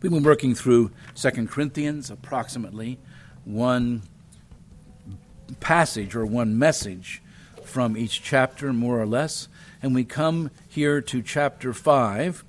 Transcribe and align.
We've 0.00 0.12
been 0.12 0.22
working 0.22 0.54
through 0.54 0.92
2 1.16 1.48
Corinthians, 1.48 2.08
approximately 2.08 3.00
one 3.44 4.02
passage 5.58 6.14
or 6.14 6.24
one 6.24 6.56
message 6.56 7.20
from 7.64 7.96
each 7.96 8.22
chapter, 8.22 8.72
more 8.72 9.00
or 9.00 9.06
less. 9.06 9.48
And 9.82 9.96
we 9.96 10.04
come 10.04 10.52
here 10.68 11.00
to 11.00 11.20
chapter 11.20 11.72
5 11.72 12.44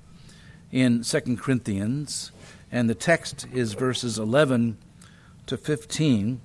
in 0.70 1.02
2 1.02 1.36
Corinthians, 1.38 2.30
and 2.70 2.88
the 2.88 2.94
text 2.94 3.48
is 3.52 3.72
verses 3.72 4.16
11 4.16 4.78
to 5.46 5.56
15. 5.56 6.40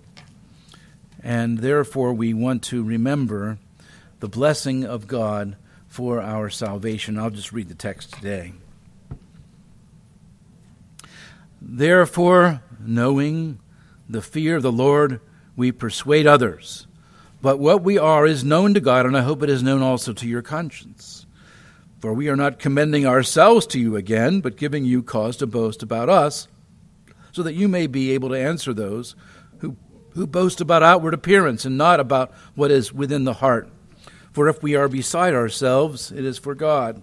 And 1.22 1.60
therefore, 1.60 2.14
we 2.14 2.34
want 2.34 2.64
to 2.64 2.84
remember 2.84 3.60
the 4.22 4.28
blessing 4.28 4.84
of 4.84 5.06
God 5.06 5.56
for 5.88 6.20
our 6.20 6.50
salvation. 6.50 7.20
I'll 7.20 7.30
just 7.30 7.54
read 7.54 7.70
the 7.70 7.76
text 7.76 8.12
today. 8.12 8.54
Therefore, 11.68 12.62
knowing 12.80 13.60
the 14.08 14.22
fear 14.22 14.58
of 14.58 14.62
the 14.62 14.72
Lord, 14.72 15.20
we 15.56 15.72
persuade 15.72 16.28
others. 16.28 16.86
But 17.42 17.58
what 17.58 17.82
we 17.82 17.98
are 17.98 18.26
is 18.28 18.44
known 18.44 18.76
to 18.76 18.80
God, 18.80 19.08
and 19.08 19.18
I 19.18 19.22
hope 19.22 19.42
it 19.42 19.50
is 19.50 19.64
known 19.64 19.82
also 19.82 20.14
to 20.14 20.28
your 20.28 20.44
conscience. 20.44 21.26
For 22.00 22.14
we 22.14 22.30
are 22.30 22.36
not 22.36 22.60
commending 22.60 23.08
ourselves 23.08 23.66
to 23.68 23.80
you 23.80 23.96
again, 23.96 24.42
but 24.42 24.58
giving 24.58 24.86
you 24.86 25.02
cause 25.02 25.38
to 25.38 25.48
boast 25.48 25.82
about 25.82 26.08
us, 26.08 26.48
so 27.32 27.42
that 27.42 27.56
you 27.56 27.68
may 27.68 27.88
be 27.88 28.12
able 28.12 28.30
to 28.30 28.40
answer 28.40 28.72
those 28.72 29.16
who, 29.60 29.76
who 30.12 30.28
boast 30.28 30.62
about 30.62 30.84
outward 30.84 31.16
appearance 31.16 31.66
and 31.66 31.80
not 31.80 32.00
about 32.00 32.32
what 32.54 32.70
is 32.70 32.94
within 32.94 33.24
the 33.24 33.34
heart. 33.34 33.70
For 34.34 34.48
if 34.48 34.62
we 34.62 34.76
are 34.76 34.88
beside 34.88 35.34
ourselves, 35.34 36.12
it 36.12 36.26
is 36.26 36.38
for 36.38 36.54
God. 36.54 37.02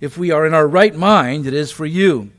If 0.00 0.18
we 0.18 0.30
are 0.32 0.46
in 0.46 0.52
our 0.52 0.68
right 0.68 0.94
mind, 0.94 1.46
it 1.46 1.54
is 1.54 1.72
for 1.72 1.86
you. 1.86 2.30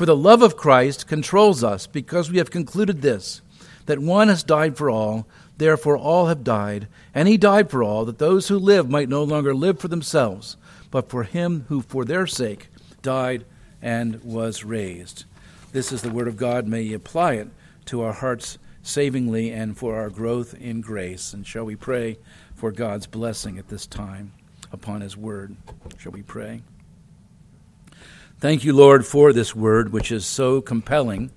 For 0.00 0.06
the 0.06 0.16
love 0.16 0.40
of 0.40 0.56
Christ 0.56 1.06
controls 1.06 1.62
us, 1.62 1.86
because 1.86 2.30
we 2.30 2.38
have 2.38 2.50
concluded 2.50 3.02
this 3.02 3.42
that 3.84 3.98
one 3.98 4.28
has 4.28 4.42
died 4.42 4.78
for 4.78 4.88
all, 4.88 5.26
therefore 5.58 5.98
all 5.98 6.28
have 6.28 6.42
died, 6.42 6.88
and 7.14 7.28
he 7.28 7.36
died 7.36 7.70
for 7.70 7.84
all, 7.84 8.06
that 8.06 8.16
those 8.16 8.48
who 8.48 8.58
live 8.58 8.88
might 8.88 9.10
no 9.10 9.22
longer 9.22 9.54
live 9.54 9.78
for 9.78 9.88
themselves, 9.88 10.56
but 10.90 11.10
for 11.10 11.24
him 11.24 11.66
who 11.68 11.82
for 11.82 12.06
their 12.06 12.26
sake 12.26 12.68
died 13.02 13.44
and 13.82 14.24
was 14.24 14.64
raised. 14.64 15.26
This 15.72 15.92
is 15.92 16.00
the 16.00 16.08
word 16.10 16.28
of 16.28 16.38
God. 16.38 16.66
May 16.66 16.84
He 16.84 16.94
apply 16.94 17.34
it 17.34 17.48
to 17.84 18.00
our 18.00 18.14
hearts 18.14 18.56
savingly 18.82 19.52
and 19.52 19.76
for 19.76 19.96
our 19.96 20.08
growth 20.08 20.54
in 20.54 20.80
grace. 20.80 21.34
And 21.34 21.46
shall 21.46 21.64
we 21.64 21.76
pray 21.76 22.16
for 22.54 22.72
God's 22.72 23.06
blessing 23.06 23.58
at 23.58 23.68
this 23.68 23.86
time 23.86 24.32
upon 24.72 25.02
His 25.02 25.14
word? 25.14 25.56
Shall 25.98 26.12
we 26.12 26.22
pray? 26.22 26.62
Thank 28.40 28.64
you, 28.64 28.72
Lord, 28.72 29.04
for 29.04 29.34
this 29.34 29.54
word, 29.54 29.92
which 29.92 30.10
is 30.10 30.24
so 30.24 30.62
compelling, 30.62 31.30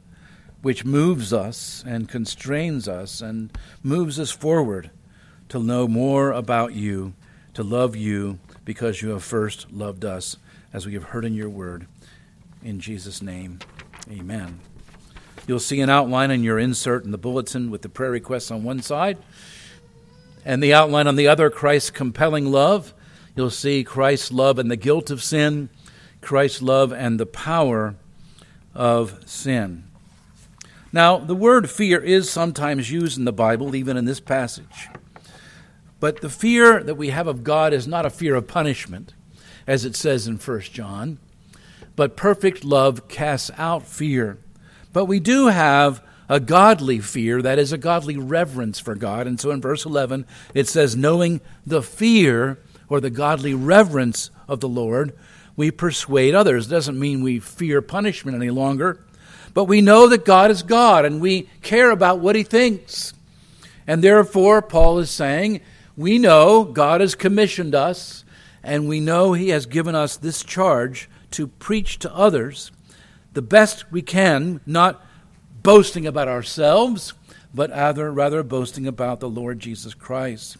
which 0.62 0.86
moves 0.86 1.34
us 1.34 1.84
and 1.86 2.08
constrains 2.08 2.88
us 2.88 3.20
and 3.20 3.52
moves 3.84 4.18
us 4.22 4.32
forward 4.32 4.90
to 5.50 5.62
know 5.62 5.86
more 5.86 6.32
about 6.32 6.72
you, 6.72 7.14
to 7.56 7.62
love 7.62 7.98
you, 7.98 8.40
because 8.64 9.02
you 9.02 9.10
have 9.10 9.22
first 9.22 9.70
loved 9.70 10.06
us, 10.06 10.38
as 10.72 10.86
we 10.86 10.94
have 10.94 11.04
heard 11.04 11.26
in 11.26 11.34
your 11.34 11.50
word. 11.50 11.88
In 12.64 12.80
Jesus' 12.80 13.22
name, 13.22 13.60
amen. 14.10 14.62
You'll 15.46 15.60
see 15.60 15.82
an 15.82 15.90
outline 15.90 16.32
in 16.32 16.42
your 16.42 16.58
insert 16.58 17.04
in 17.04 17.12
the 17.12 17.18
bulletin 17.18 17.70
with 17.70 17.82
the 17.82 17.90
prayer 17.90 18.12
requests 18.12 18.50
on 18.50 18.64
one 18.64 18.82
side, 18.82 19.18
and 20.46 20.64
the 20.64 20.74
outline 20.74 21.08
on 21.08 21.18
the 21.18 21.28
other 21.28 21.50
Christ's 21.50 21.90
compelling 21.90 22.50
love. 22.50 22.94
You'll 23.36 23.50
see 23.50 23.84
Christ's 23.84 24.32
love 24.32 24.58
and 24.58 24.72
the 24.72 24.78
guilt 24.78 25.12
of 25.12 25.22
sin 25.22 25.68
Christ's 26.24 26.62
love 26.62 26.92
and 26.92 27.20
the 27.20 27.26
power 27.26 27.96
of 28.74 29.22
sin. 29.30 29.84
Now, 30.92 31.18
the 31.18 31.36
word 31.36 31.70
fear 31.70 32.00
is 32.00 32.30
sometimes 32.30 32.92
used 32.92 33.18
in 33.18 33.26
the 33.26 33.34
Bible, 33.34 33.76
even 33.76 33.98
in 33.98 34.06
this 34.06 34.20
passage. 34.20 34.90
But 36.00 36.22
the 36.22 36.30
fear 36.30 36.84
that 36.84 36.96
we 36.96 37.10
have 37.10 37.28
of 37.28 37.44
God 37.44 37.74
is 37.74 37.88
not 37.88 38.06
a 38.06 38.10
fear 38.10 38.36
of 38.36 38.48
punishment, 38.48 39.14
as 39.66 39.86
it 39.86 39.96
says 39.96 40.28
in 40.28 40.38
1 40.38 40.60
John, 40.62 41.18
but 41.96 42.18
perfect 42.18 42.64
love 42.64 43.08
casts 43.08 43.50
out 43.58 43.88
fear. 43.88 44.38
But 44.92 45.06
we 45.06 45.20
do 45.20 45.48
have 45.48 46.04
a 46.30 46.40
godly 46.40 47.00
fear, 47.00 47.42
that 47.42 47.60
is, 47.60 47.72
a 47.72 47.78
godly 47.78 48.18
reverence 48.18 48.80
for 48.80 48.96
God. 48.96 49.28
And 49.28 49.40
so 49.40 49.52
in 49.52 49.62
verse 49.62 49.86
11, 49.86 50.26
it 50.54 50.68
says, 50.68 50.96
knowing 50.96 51.42
the 51.66 51.82
fear 51.82 52.60
or 52.90 53.00
the 53.00 53.10
godly 53.10 53.54
reverence 53.54 54.30
of 54.48 54.60
the 54.60 54.70
Lord, 54.70 55.14
we 55.56 55.72
persuade 55.72 56.36
others. 56.36 56.68
It 56.68 56.72
doesn't 56.72 57.00
mean 57.00 57.22
we 57.22 57.40
fear 57.40 57.82
punishment 57.82 58.36
any 58.36 58.50
longer, 58.50 59.04
but 59.54 59.66
we 59.66 59.82
know 59.82 60.08
that 60.08 60.26
God 60.26 60.52
is 60.52 60.64
God 60.64 61.06
and 61.06 61.22
we 61.22 61.50
care 61.62 61.92
about 61.92 62.20
what 62.20 62.36
He 62.36 62.44
thinks. 62.44 63.14
And 63.86 64.04
therefore, 64.04 64.62
Paul 64.62 65.00
is 65.00 65.12
saying, 65.12 65.62
we 65.96 66.18
know 66.18 66.64
God 66.64 67.02
has 67.02 67.14
commissioned 67.14 67.76
us, 67.76 68.26
and 68.64 68.88
we 68.88 69.00
know 69.00 69.34
He 69.34 69.50
has 69.50 69.66
given 69.66 69.94
us 69.94 70.18
this 70.18 70.44
charge 70.44 71.10
to 71.32 71.48
preach 71.48 72.00
to 72.00 72.16
others 72.16 72.72
the 73.34 73.42
best 73.42 73.92
we 73.92 74.02
can, 74.02 74.62
not 74.66 75.06
boasting 75.62 76.06
about 76.06 76.28
ourselves, 76.28 77.14
but 77.54 77.70
rather, 77.72 78.12
rather 78.12 78.44
boasting 78.44 78.88
about 78.88 79.20
the 79.20 79.30
Lord 79.30 79.60
Jesus 79.60 79.94
Christ. 79.94 80.58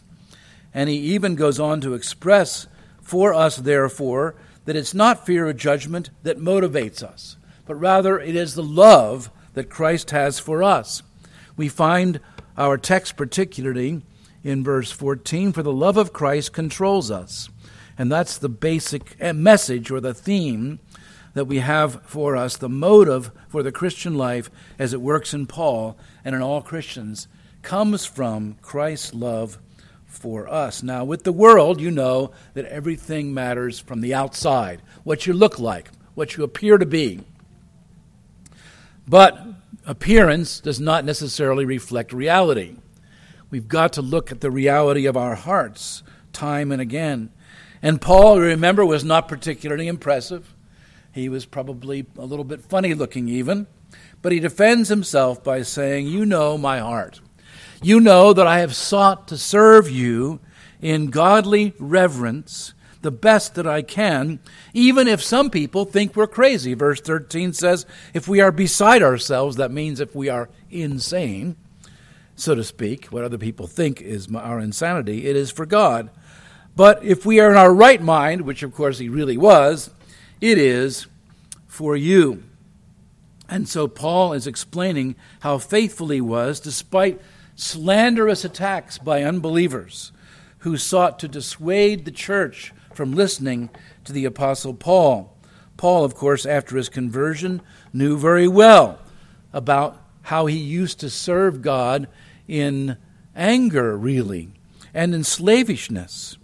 And 0.72 0.88
he 0.88 0.96
even 0.96 1.36
goes 1.36 1.60
on 1.60 1.80
to 1.82 1.94
express 1.94 2.66
for 3.00 3.32
us, 3.32 3.56
therefore, 3.56 4.34
that 4.64 4.76
it's 4.76 4.94
not 4.94 5.26
fear 5.26 5.48
of 5.48 5.56
judgment 5.56 6.10
that 6.22 6.38
motivates 6.38 7.02
us, 7.02 7.36
but 7.66 7.74
rather 7.74 8.18
it 8.18 8.34
is 8.34 8.54
the 8.54 8.62
love 8.62 9.30
that 9.54 9.70
Christ 9.70 10.10
has 10.10 10.38
for 10.38 10.62
us. 10.62 11.02
We 11.56 11.68
find 11.68 12.20
our 12.56 12.76
text 12.76 13.16
particularly 13.16 14.02
in 14.42 14.62
verse 14.62 14.90
14 14.90 15.52
for 15.52 15.62
the 15.62 15.72
love 15.72 15.96
of 15.96 16.12
Christ 16.12 16.52
controls 16.52 17.10
us. 17.10 17.48
And 17.96 18.10
that's 18.10 18.38
the 18.38 18.48
basic 18.48 19.16
eh, 19.20 19.32
message 19.32 19.90
or 19.90 20.00
the 20.00 20.14
theme 20.14 20.80
that 21.34 21.46
we 21.46 21.58
have 21.58 22.02
for 22.04 22.36
us, 22.36 22.56
the 22.56 22.68
motive 22.68 23.30
for 23.48 23.62
the 23.62 23.72
Christian 23.72 24.16
life 24.16 24.50
as 24.78 24.92
it 24.92 25.00
works 25.00 25.34
in 25.34 25.46
Paul 25.46 25.96
and 26.24 26.34
in 26.34 26.42
all 26.42 26.62
Christians, 26.62 27.28
comes 27.62 28.04
from 28.04 28.56
Christ's 28.62 29.14
love 29.14 29.58
for 30.14 30.48
us. 30.48 30.82
Now, 30.82 31.04
with 31.04 31.24
the 31.24 31.32
world, 31.32 31.80
you 31.80 31.90
know 31.90 32.32
that 32.54 32.64
everything 32.66 33.34
matters 33.34 33.78
from 33.78 34.00
the 34.00 34.14
outside 34.14 34.82
what 35.02 35.26
you 35.26 35.32
look 35.32 35.58
like, 35.58 35.90
what 36.14 36.36
you 36.36 36.44
appear 36.44 36.78
to 36.78 36.86
be. 36.86 37.20
But 39.06 39.38
appearance 39.86 40.60
does 40.60 40.80
not 40.80 41.04
necessarily 41.04 41.64
reflect 41.64 42.12
reality. 42.12 42.76
We've 43.50 43.68
got 43.68 43.92
to 43.94 44.02
look 44.02 44.32
at 44.32 44.40
the 44.40 44.50
reality 44.50 45.06
of 45.06 45.16
our 45.16 45.34
hearts 45.34 46.02
time 46.32 46.72
and 46.72 46.80
again. 46.80 47.30
And 47.82 48.00
Paul, 48.00 48.40
remember, 48.40 48.84
was 48.84 49.04
not 49.04 49.28
particularly 49.28 49.88
impressive. 49.88 50.54
He 51.12 51.28
was 51.28 51.46
probably 51.46 52.06
a 52.16 52.24
little 52.24 52.44
bit 52.44 52.62
funny 52.62 52.94
looking, 52.94 53.28
even. 53.28 53.66
But 54.22 54.32
he 54.32 54.40
defends 54.40 54.88
himself 54.88 55.44
by 55.44 55.62
saying, 55.62 56.06
You 56.06 56.24
know 56.24 56.56
my 56.56 56.78
heart. 56.78 57.20
You 57.84 58.00
know 58.00 58.32
that 58.32 58.46
I 58.46 58.60
have 58.60 58.74
sought 58.74 59.28
to 59.28 59.36
serve 59.36 59.90
you 59.90 60.40
in 60.80 61.10
godly 61.10 61.74
reverence 61.78 62.72
the 63.02 63.10
best 63.10 63.56
that 63.56 63.66
I 63.66 63.82
can, 63.82 64.40
even 64.72 65.06
if 65.06 65.22
some 65.22 65.50
people 65.50 65.84
think 65.84 66.16
we're 66.16 66.26
crazy. 66.26 66.72
Verse 66.72 67.02
13 67.02 67.52
says, 67.52 67.84
if 68.14 68.26
we 68.26 68.40
are 68.40 68.50
beside 68.50 69.02
ourselves, 69.02 69.56
that 69.56 69.70
means 69.70 70.00
if 70.00 70.14
we 70.14 70.30
are 70.30 70.48
insane, 70.70 71.56
so 72.34 72.54
to 72.54 72.64
speak, 72.64 73.08
what 73.08 73.22
other 73.22 73.36
people 73.36 73.66
think 73.66 74.00
is 74.00 74.34
our 74.34 74.60
insanity, 74.60 75.26
it 75.26 75.36
is 75.36 75.50
for 75.50 75.66
God. 75.66 76.08
But 76.74 77.04
if 77.04 77.26
we 77.26 77.38
are 77.38 77.50
in 77.50 77.58
our 77.58 77.74
right 77.74 78.00
mind, 78.00 78.40
which 78.40 78.62
of 78.62 78.74
course 78.74 78.98
he 78.98 79.10
really 79.10 79.36
was, 79.36 79.90
it 80.40 80.56
is 80.56 81.06
for 81.66 81.98
you. 81.98 82.44
And 83.46 83.68
so 83.68 83.88
Paul 83.88 84.32
is 84.32 84.46
explaining 84.46 85.16
how 85.40 85.58
faithful 85.58 86.08
he 86.08 86.22
was 86.22 86.60
despite 86.60 87.20
slanderous 87.56 88.44
attacks 88.44 88.98
by 88.98 89.22
unbelievers 89.22 90.12
who 90.58 90.76
sought 90.76 91.18
to 91.18 91.28
dissuade 91.28 92.04
the 92.04 92.10
church 92.10 92.72
from 92.92 93.12
listening 93.12 93.70
to 94.04 94.12
the 94.12 94.24
Apostle 94.24 94.74
Paul. 94.74 95.36
Paul, 95.76 96.04
of 96.04 96.14
course, 96.14 96.46
after 96.46 96.76
his 96.76 96.88
conversion, 96.88 97.60
knew 97.92 98.16
very 98.16 98.48
well 98.48 98.98
about 99.52 100.00
how 100.22 100.46
he 100.46 100.56
used 100.56 101.00
to 101.00 101.10
serve 101.10 101.62
God 101.62 102.08
in 102.48 102.96
anger, 103.36 103.96
really, 103.96 104.50
and 104.92 105.14
in 105.14 105.24
slavishness. 105.24 106.38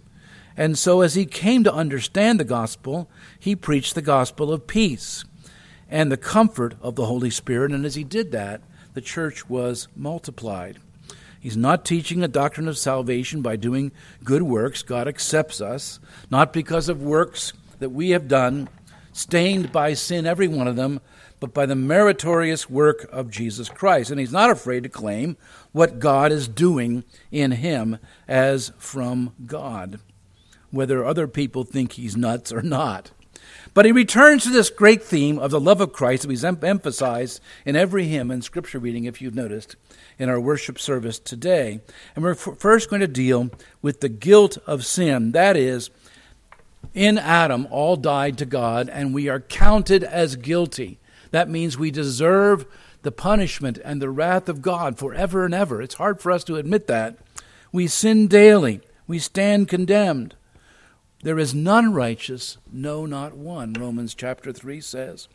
And 0.55 0.77
so, 0.77 1.01
as 1.01 1.15
he 1.15 1.25
came 1.25 1.63
to 1.63 1.73
understand 1.73 2.39
the 2.39 2.45
gospel, 2.45 3.09
he 3.39 3.55
preached 3.55 3.95
the 3.95 4.01
gospel 4.01 4.51
of 4.51 4.67
peace 4.67 5.23
and 5.89 6.11
the 6.11 6.17
comfort 6.17 6.75
of 6.81 6.95
the 6.95 7.05
Holy 7.05 7.29
Spirit. 7.29 7.71
And 7.71 7.85
as 7.85 7.95
he 7.95 8.03
did 8.03 8.31
that, 8.31 8.61
the 8.93 9.01
church 9.01 9.49
was 9.49 9.87
multiplied. 9.95 10.77
He's 11.41 11.57
not 11.57 11.83
teaching 11.83 12.23
a 12.23 12.27
doctrine 12.27 12.67
of 12.67 12.77
salvation 12.77 13.41
by 13.41 13.55
doing 13.55 13.91
good 14.23 14.43
works. 14.43 14.83
God 14.83 15.07
accepts 15.07 15.59
us, 15.59 15.99
not 16.29 16.53
because 16.53 16.87
of 16.87 17.01
works 17.01 17.51
that 17.79 17.89
we 17.89 18.11
have 18.11 18.27
done 18.27 18.69
stained 19.11 19.71
by 19.71 19.95
sin, 19.95 20.27
every 20.27 20.47
one 20.47 20.67
of 20.67 20.75
them, 20.75 21.01
but 21.39 21.51
by 21.51 21.65
the 21.65 21.75
meritorious 21.75 22.69
work 22.69 23.09
of 23.11 23.31
Jesus 23.31 23.69
Christ. 23.69 24.11
And 24.11 24.19
he's 24.19 24.31
not 24.31 24.51
afraid 24.51 24.83
to 24.83 24.89
claim 24.89 25.35
what 25.71 25.99
God 25.99 26.31
is 26.31 26.47
doing 26.47 27.03
in 27.31 27.53
him 27.53 27.97
as 28.27 28.71
from 28.77 29.33
God, 29.47 29.99
whether 30.69 31.03
other 31.03 31.27
people 31.27 31.63
think 31.63 31.93
he's 31.93 32.15
nuts 32.15 32.53
or 32.53 32.61
not. 32.61 33.09
But 33.73 33.85
he 33.85 33.91
returns 33.91 34.43
to 34.43 34.49
this 34.49 34.69
great 34.69 35.03
theme 35.03 35.39
of 35.39 35.51
the 35.51 35.59
love 35.59 35.81
of 35.81 35.93
Christ 35.93 36.23
that 36.23 36.27
we've 36.27 36.63
emphasized 36.63 37.39
in 37.65 37.75
every 37.75 38.07
hymn 38.07 38.31
and 38.31 38.43
scripture 38.43 38.79
reading, 38.79 39.05
if 39.05 39.21
you've 39.21 39.35
noticed, 39.35 39.75
in 40.19 40.29
our 40.29 40.39
worship 40.39 40.77
service 40.77 41.19
today. 41.19 41.79
And 42.15 42.23
we're 42.23 42.35
first 42.35 42.89
going 42.89 42.99
to 42.99 43.07
deal 43.07 43.49
with 43.81 44.01
the 44.01 44.09
guilt 44.09 44.57
of 44.67 44.85
sin. 44.85 45.31
That 45.31 45.55
is, 45.55 45.89
in 46.93 47.17
Adam, 47.17 47.67
all 47.71 47.95
died 47.95 48.37
to 48.39 48.45
God, 48.45 48.89
and 48.89 49.13
we 49.13 49.29
are 49.29 49.39
counted 49.39 50.03
as 50.03 50.35
guilty. 50.35 50.99
That 51.31 51.49
means 51.49 51.77
we 51.77 51.91
deserve 51.91 52.65
the 53.03 53.11
punishment 53.11 53.79
and 53.83 54.01
the 54.01 54.09
wrath 54.09 54.49
of 54.49 54.61
God 54.61 54.97
forever 54.97 55.45
and 55.45 55.53
ever. 55.53 55.81
It's 55.81 55.95
hard 55.95 56.21
for 56.21 56.31
us 56.31 56.43
to 56.45 56.57
admit 56.57 56.87
that. 56.87 57.17
We 57.71 57.87
sin 57.87 58.27
daily, 58.27 58.81
we 59.07 59.19
stand 59.19 59.69
condemned. 59.69 60.35
There 61.23 61.37
is 61.37 61.53
none 61.53 61.93
righteous, 61.93 62.57
no, 62.71 63.05
not 63.05 63.35
one, 63.35 63.73
Romans 63.73 64.15
chapter 64.15 64.51
3 64.51 64.81
says. 64.81 65.27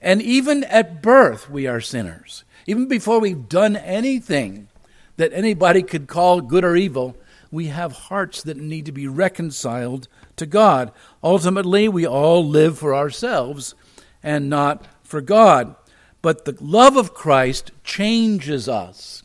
And 0.00 0.22
even 0.22 0.62
at 0.64 1.02
birth, 1.02 1.50
we 1.50 1.66
are 1.66 1.80
sinners. 1.80 2.44
Even 2.66 2.86
before 2.86 3.18
we've 3.18 3.48
done 3.48 3.76
anything 3.76 4.68
that 5.16 5.32
anybody 5.32 5.82
could 5.82 6.06
call 6.06 6.40
good 6.40 6.64
or 6.64 6.76
evil, 6.76 7.16
we 7.50 7.66
have 7.66 7.92
hearts 7.92 8.42
that 8.42 8.56
need 8.56 8.86
to 8.86 8.92
be 8.92 9.08
reconciled 9.08 10.06
to 10.36 10.46
God. 10.46 10.92
Ultimately, 11.22 11.88
we 11.88 12.06
all 12.06 12.46
live 12.46 12.78
for 12.78 12.94
ourselves 12.94 13.74
and 14.22 14.48
not 14.48 14.86
for 15.02 15.20
God. 15.20 15.74
But 16.22 16.44
the 16.44 16.56
love 16.60 16.96
of 16.96 17.14
Christ 17.14 17.72
changes 17.82 18.68
us. 18.68 19.22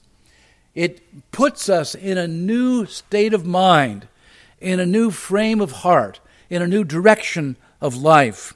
It 0.73 1.31
puts 1.31 1.69
us 1.69 1.93
in 1.93 2.17
a 2.17 2.27
new 2.27 2.85
state 2.87 3.33
of 3.33 3.45
mind 3.45 4.07
in 4.63 4.79
a 4.79 4.85
new 4.85 5.11
frame 5.11 5.59
of 5.59 5.71
heart, 5.71 6.21
in 6.49 6.61
a 6.61 6.67
new 6.67 6.83
direction 6.83 7.57
of 7.81 7.95
life. 7.95 8.53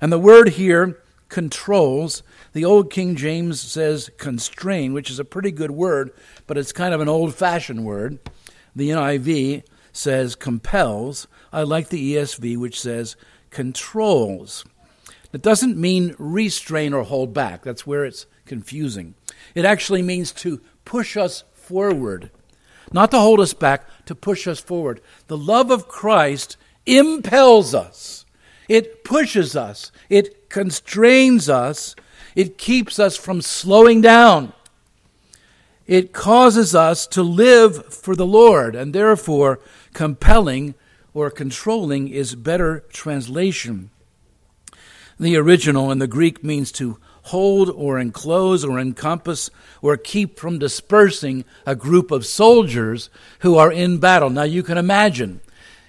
And 0.00 0.12
the 0.12 0.18
word 0.18 0.50
here, 0.50 1.02
controls, 1.28 2.22
the 2.52 2.64
old 2.64 2.90
King 2.90 3.16
James 3.16 3.60
says 3.60 4.10
constrain, 4.18 4.92
which 4.92 5.10
is 5.10 5.18
a 5.18 5.24
pretty 5.24 5.50
good 5.50 5.70
word, 5.70 6.12
but 6.46 6.58
it's 6.58 6.72
kind 6.72 6.94
of 6.94 7.00
an 7.00 7.08
old 7.08 7.34
fashioned 7.34 7.84
word. 7.84 8.18
The 8.76 8.90
NIV 8.90 9.64
says 9.92 10.34
compels. 10.34 11.26
I 11.52 11.62
like 11.62 11.88
the 11.88 12.14
ESV, 12.14 12.58
which 12.58 12.78
says 12.78 13.16
controls. 13.50 14.64
It 15.32 15.42
doesn't 15.42 15.76
mean 15.76 16.14
restrain 16.18 16.92
or 16.92 17.02
hold 17.02 17.32
back. 17.32 17.62
That's 17.62 17.86
where 17.86 18.04
it's 18.04 18.26
confusing. 18.44 19.14
It 19.54 19.64
actually 19.64 20.02
means 20.02 20.32
to 20.32 20.60
push 20.84 21.16
us 21.16 21.44
forward 21.54 22.30
not 22.92 23.10
to 23.10 23.18
hold 23.18 23.40
us 23.40 23.54
back, 23.54 23.88
to 24.06 24.14
push 24.14 24.46
us 24.46 24.60
forward. 24.60 25.00
The 25.26 25.36
love 25.36 25.70
of 25.70 25.88
Christ 25.88 26.56
impels 26.86 27.74
us, 27.74 28.24
it 28.68 29.04
pushes 29.04 29.54
us, 29.54 29.92
it 30.08 30.48
constrains 30.48 31.48
us, 31.48 31.94
it 32.34 32.58
keeps 32.58 32.98
us 32.98 33.16
from 33.16 33.42
slowing 33.42 34.00
down. 34.00 34.52
It 35.86 36.12
causes 36.12 36.74
us 36.74 37.06
to 37.08 37.22
live 37.22 37.94
for 37.94 38.16
the 38.16 38.26
Lord, 38.26 38.74
and 38.74 38.92
therefore, 38.92 39.60
compelling 39.92 40.74
or 41.14 41.30
controlling 41.30 42.08
is 42.08 42.34
better 42.34 42.84
translation. 42.92 43.90
The 45.18 45.36
original 45.36 45.90
in 45.92 45.98
the 45.98 46.08
Greek 46.08 46.42
means 46.42 46.72
to 46.72 46.98
hold 47.26 47.68
or 47.70 47.98
enclose 47.98 48.64
or 48.64 48.78
encompass 48.78 49.50
or 49.82 49.96
keep 49.96 50.38
from 50.38 50.58
dispersing 50.58 51.44
a 51.66 51.74
group 51.74 52.10
of 52.10 52.24
soldiers 52.24 53.10
who 53.40 53.56
are 53.56 53.72
in 53.72 53.98
battle. 53.98 54.30
Now 54.30 54.44
you 54.44 54.62
can 54.62 54.78
imagine 54.78 55.40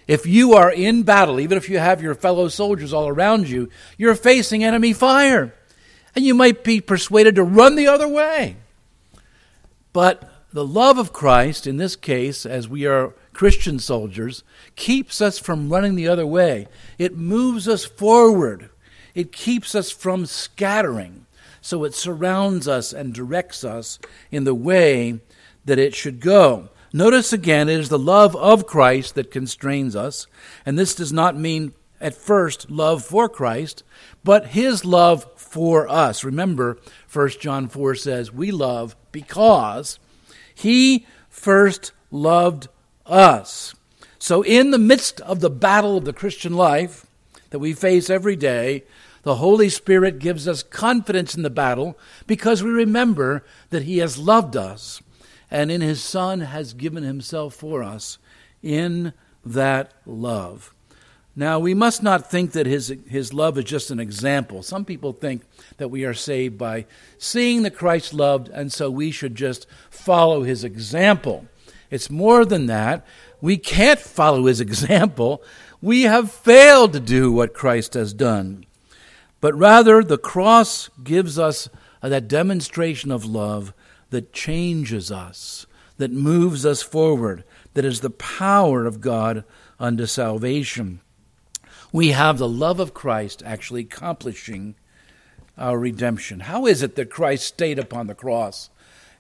if 0.08 0.26
you 0.26 0.54
are 0.54 0.72
in 0.72 1.04
battle, 1.04 1.40
even 1.40 1.58
if 1.58 1.70
you 1.70 1.78
have 1.78 2.02
your 2.02 2.16
fellow 2.16 2.48
soldiers 2.48 2.92
all 2.92 3.08
around 3.08 3.50
you, 3.50 3.70
you're 3.98 4.16
facing 4.16 4.64
enemy 4.64 4.94
fire. 4.94 5.54
And 6.16 6.26
you 6.26 6.34
might 6.34 6.64
be 6.64 6.82
persuaded 6.82 7.36
to 7.36 7.44
run 7.44 7.76
the 7.76 7.88
other 7.88 8.08
way. 8.08 8.56
But 9.94 10.28
the 10.52 10.66
love 10.66 10.98
of 10.98 11.14
Christ, 11.14 11.68
in 11.68 11.78
this 11.78 11.96
case, 11.96 12.46
as 12.46 12.68
we 12.68 12.88
are 12.88 13.14
Christian 13.34 13.78
soldiers, 13.78 14.44
keeps 14.76 15.22
us 15.22 15.38
from 15.38 15.70
running 15.70 15.94
the 15.94 16.08
other 16.08 16.26
way. 16.26 16.68
It 16.98 17.16
moves 17.16 17.68
us 17.68 17.86
forward. 17.86 18.72
It 19.14 19.32
keeps 19.32 19.76
us 19.76 19.92
from 19.92 20.26
scattering 20.26 21.27
so 21.68 21.84
it 21.84 21.94
surrounds 21.94 22.66
us 22.66 22.94
and 22.94 23.14
directs 23.14 23.66
us 23.66 24.00
in 24.32 24.46
the 24.46 24.56
way 24.56 25.20
that 25.66 25.78
it 25.78 25.94
should 25.94 26.22
go. 26.22 26.70
Notice 26.94 27.34
again, 27.34 27.68
it 27.68 27.78
is 27.78 27.90
the 27.90 28.00
love 28.00 28.38
of 28.38 28.66
Christ 28.66 29.16
that 29.16 29.32
constrains 29.32 29.94
us, 29.94 30.28
and 30.66 30.80
this 30.80 30.96
does 30.96 31.12
not 31.12 31.36
mean 31.36 31.74
at 32.00 32.16
first 32.16 32.72
love 32.72 33.04
for 33.04 33.28
Christ, 33.28 33.84
but 34.24 34.48
his 34.48 34.86
love 34.86 35.30
for 35.36 35.90
us. 35.90 36.24
Remember, 36.24 36.80
1 37.12 37.30
John 37.42 37.68
4 37.68 37.96
says, 37.96 38.32
We 38.32 38.50
love 38.50 38.96
because 39.12 40.00
he 40.56 41.06
first 41.28 41.92
loved 42.10 42.70
us. 43.06 43.76
So, 44.20 44.42
in 44.42 44.72
the 44.72 44.80
midst 44.80 45.20
of 45.20 45.42
the 45.42 45.50
battle 45.50 45.98
of 45.98 46.06
the 46.06 46.14
Christian 46.14 46.54
life 46.54 47.06
that 47.50 47.60
we 47.60 47.74
face 47.74 48.10
every 48.10 48.38
day, 48.38 48.86
the 49.28 49.36
Holy 49.36 49.68
Spirit 49.68 50.20
gives 50.20 50.48
us 50.48 50.64
confidence 50.64 51.36
in 51.36 51.44
the 51.44 51.50
battle 51.50 52.00
because 52.28 52.64
we 52.64 52.70
remember 52.70 53.44
that 53.72 53.84
He 53.84 53.98
has 53.98 54.18
loved 54.18 54.56
us 54.56 55.04
and 55.52 55.70
in 55.70 55.82
His 55.82 56.02
Son 56.02 56.40
has 56.40 56.72
given 56.72 57.04
Himself 57.04 57.54
for 57.54 57.84
us 57.84 58.20
in 58.64 59.12
that 59.46 59.92
love. 60.06 60.74
Now, 61.36 61.60
we 61.60 61.74
must 61.74 62.02
not 62.02 62.32
think 62.32 62.54
that 62.54 62.66
his, 62.68 62.96
his 63.06 63.34
love 63.34 63.58
is 63.58 63.66
just 63.66 63.92
an 63.92 64.00
example. 64.00 64.64
Some 64.64 64.86
people 64.86 65.12
think 65.12 65.42
that 65.76 65.90
we 65.90 66.06
are 66.06 66.14
saved 66.14 66.58
by 66.58 66.86
seeing 67.18 67.64
that 67.64 67.76
Christ 67.76 68.14
loved, 68.14 68.48
and 68.48 68.72
so 68.72 68.90
we 68.90 69.12
should 69.12 69.36
just 69.36 69.68
follow 69.90 70.44
his 70.44 70.64
example. 70.64 71.48
It's 71.92 72.10
more 72.10 72.46
than 72.46 72.68
that. 72.68 73.06
We 73.42 73.58
can't 73.58 74.00
follow 74.00 74.46
his 74.46 74.62
example. 74.62 75.44
We 75.82 76.04
have 76.04 76.32
failed 76.32 76.94
to 76.94 77.02
do 77.02 77.30
what 77.30 77.54
Christ 77.54 77.94
has 77.94 78.14
done 78.14 78.64
but 79.40 79.54
rather 79.56 80.04
the 80.04 80.18
cross 80.18 80.90
gives 81.04 81.38
us 81.38 81.70
that 82.02 82.28
demonstration 82.28 83.12
of 83.12 83.26
love 83.26 83.74
that 84.10 84.34
changes 84.34 85.12
us, 85.12 85.66
that 85.98 86.12
moves 86.12 86.66
us 86.66 86.82
forward, 86.82 87.44
that 87.74 87.86
is 87.86 88.02
the 88.02 88.10
power 88.10 88.86
of 88.86 89.02
God 89.02 89.44
unto 89.80 90.06
salvation. 90.06 91.02
We 91.92 92.10
have 92.10 92.38
the 92.38 92.50
love 92.50 92.80
of 92.80 92.94
Christ 92.94 93.44
actually 93.46 93.82
accomplishing 93.82 94.76
our 95.58 95.80
redemption. 95.80 96.42
How 96.42 96.66
is 96.66 96.84
it 96.84 96.96
that 96.96 97.10
Christ 97.10 97.46
stayed 97.48 97.80
upon 97.80 98.08
the 98.08 98.16
cross? 98.16 98.70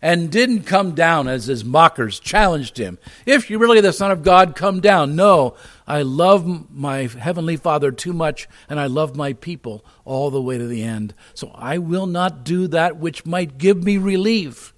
And 0.01 0.31
didn't 0.31 0.63
come 0.63 0.93
down 0.93 1.27
as 1.27 1.45
his 1.45 1.65
mockers 1.65 2.19
challenged 2.19 2.77
him. 2.77 2.97
If 3.25 3.49
you're 3.49 3.59
really 3.59 3.81
the 3.81 3.93
Son 3.93 4.11
of 4.11 4.23
God, 4.23 4.55
come 4.55 4.79
down. 4.79 5.15
No, 5.15 5.55
I 5.87 6.03
love 6.03 6.69
my 6.71 7.07
Heavenly 7.07 7.57
Father 7.57 7.91
too 7.91 8.13
much, 8.13 8.47
and 8.69 8.79
I 8.79 8.85
love 8.85 9.15
my 9.15 9.33
people 9.33 9.83
all 10.05 10.29
the 10.29 10.41
way 10.41 10.57
to 10.57 10.67
the 10.67 10.83
end. 10.83 11.13
So 11.33 11.51
I 11.55 11.77
will 11.77 12.05
not 12.05 12.43
do 12.43 12.67
that 12.67 12.97
which 12.97 13.25
might 13.25 13.57
give 13.57 13.83
me 13.83 13.97
relief. 13.97 14.73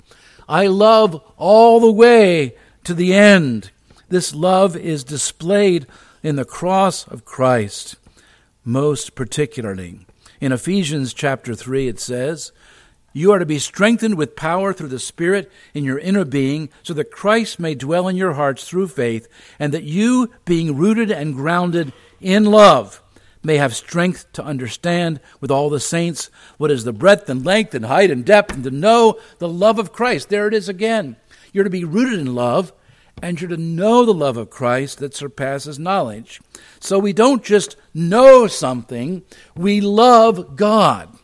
I 0.47 0.67
love 0.67 1.21
all 1.37 1.79
the 1.79 1.91
way 1.91 2.55
to 2.85 2.93
the 2.93 3.13
end. 3.13 3.71
This 4.07 4.33
love 4.33 4.75
is 4.75 5.03
displayed 5.03 5.85
in 6.23 6.35
the 6.35 6.45
cross 6.45 7.07
of 7.07 7.25
Christ, 7.25 7.97
most 8.65 9.15
particularly. 9.15 9.99
In 10.41 10.51
Ephesians 10.51 11.13
chapter 11.13 11.53
3, 11.53 11.87
it 11.87 11.99
says, 11.99 12.51
you 13.19 13.33
are 13.33 13.39
to 13.39 13.45
be 13.45 13.59
strengthened 13.59 14.15
with 14.15 14.35
power 14.35 14.71
through 14.71 14.87
the 14.87 14.97
Spirit 14.97 15.51
in 15.73 15.83
your 15.83 15.99
inner 15.99 16.23
being, 16.23 16.69
so 16.83 16.93
that 16.93 17.11
Christ 17.11 17.59
may 17.59 17.75
dwell 17.75 18.07
in 18.07 18.15
your 18.15 18.33
hearts 18.33 18.67
through 18.67 18.87
faith, 18.87 19.27
and 19.59 19.73
that 19.73 19.83
you, 19.83 20.31
being 20.45 20.77
rooted 20.77 21.11
and 21.11 21.35
grounded 21.35 21.91
in 22.21 22.45
love, 22.45 23.03
may 23.43 23.57
have 23.57 23.75
strength 23.75 24.31
to 24.33 24.43
understand 24.43 25.19
with 25.41 25.51
all 25.51 25.69
the 25.69 25.81
saints 25.81 26.31
what 26.57 26.71
is 26.71 26.85
the 26.85 26.93
breadth 26.93 27.29
and 27.29 27.45
length 27.45 27.75
and 27.75 27.85
height 27.85 28.09
and 28.09 28.23
depth, 28.23 28.53
and 28.53 28.63
to 28.63 28.71
know 28.71 29.19
the 29.39 29.49
love 29.49 29.79
of 29.79 29.91
Christ. 29.91 30.29
There 30.29 30.47
it 30.47 30.53
is 30.53 30.69
again. 30.69 31.17
You're 31.51 31.65
to 31.65 31.69
be 31.69 31.83
rooted 31.83 32.19
in 32.19 32.33
love, 32.33 32.71
and 33.21 33.39
you're 33.39 33.49
to 33.49 33.57
know 33.57 34.05
the 34.05 34.13
love 34.13 34.37
of 34.37 34.49
Christ 34.49 34.99
that 34.99 35.13
surpasses 35.13 35.77
knowledge. 35.77 36.39
So 36.79 36.97
we 36.97 37.11
don't 37.11 37.43
just 37.43 37.75
know 37.93 38.47
something, 38.47 39.23
we 39.57 39.81
love 39.81 40.55
God. 40.55 41.18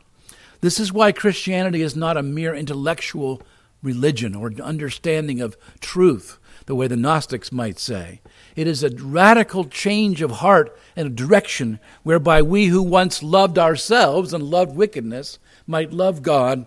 This 0.65 0.79
is 0.79 0.91
why 0.91 1.11
Christianity 1.11 1.83
is 1.83 1.95
not 1.95 2.17
a 2.17 2.23
mere 2.23 2.55
intellectual 2.55 3.39
religion 3.83 4.33
or 4.33 4.51
understanding 4.63 5.39
of 5.39 5.55
truth. 5.79 6.39
the 6.65 6.73
way 6.73 6.87
the 6.87 6.97
Gnostics 6.97 7.51
might 7.51 7.77
say. 7.77 8.19
It 8.55 8.65
is 8.65 8.83
a 8.83 8.89
radical 8.89 9.65
change 9.65 10.23
of 10.23 10.31
heart 10.31 10.75
and 10.95 11.05
a 11.05 11.11
direction 11.11 11.79
whereby 12.01 12.41
we 12.41 12.65
who 12.65 12.81
once 12.81 13.21
loved 13.21 13.59
ourselves 13.59 14.33
and 14.33 14.43
loved 14.43 14.75
wickedness 14.75 15.37
might 15.67 15.93
love 15.93 16.23
God 16.23 16.65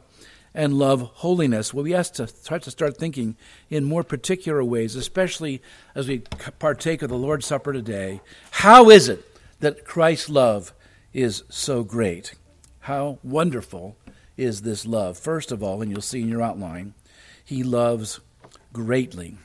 and 0.55 0.79
love 0.79 1.11
holiness. 1.15 1.75
Well, 1.75 1.83
we 1.83 1.91
have 1.91 2.13
to 2.13 2.29
start 2.29 2.63
to 2.63 2.71
start 2.71 2.99
thinking 2.99 3.37
in 3.69 3.83
more 3.83 4.05
particular 4.05 4.63
ways, 4.63 4.95
especially 4.95 5.61
as 5.97 6.07
we 6.07 6.23
partake 6.61 7.03
of 7.03 7.09
the 7.09 7.19
Lord's 7.19 7.47
Supper 7.47 7.73
today. 7.73 8.21
How 8.53 8.91
is 8.91 9.09
it 9.09 9.27
that 9.59 9.85
Christ's 9.85 10.29
love 10.29 10.73
is 11.13 11.43
so 11.49 11.83
great? 11.83 12.37
How 12.89 13.19
wonderful 13.23 13.99
is 14.39 14.63
this 14.63 14.87
love? 14.87 15.19
First 15.19 15.53
of 15.53 15.63
all, 15.63 15.83
and 15.83 15.91
you'll 15.91 16.01
see 16.01 16.23
in 16.23 16.29
your 16.31 16.41
outline, 16.41 16.95
he 17.45 17.63
loves 17.63 18.21
greatly. 18.73 19.37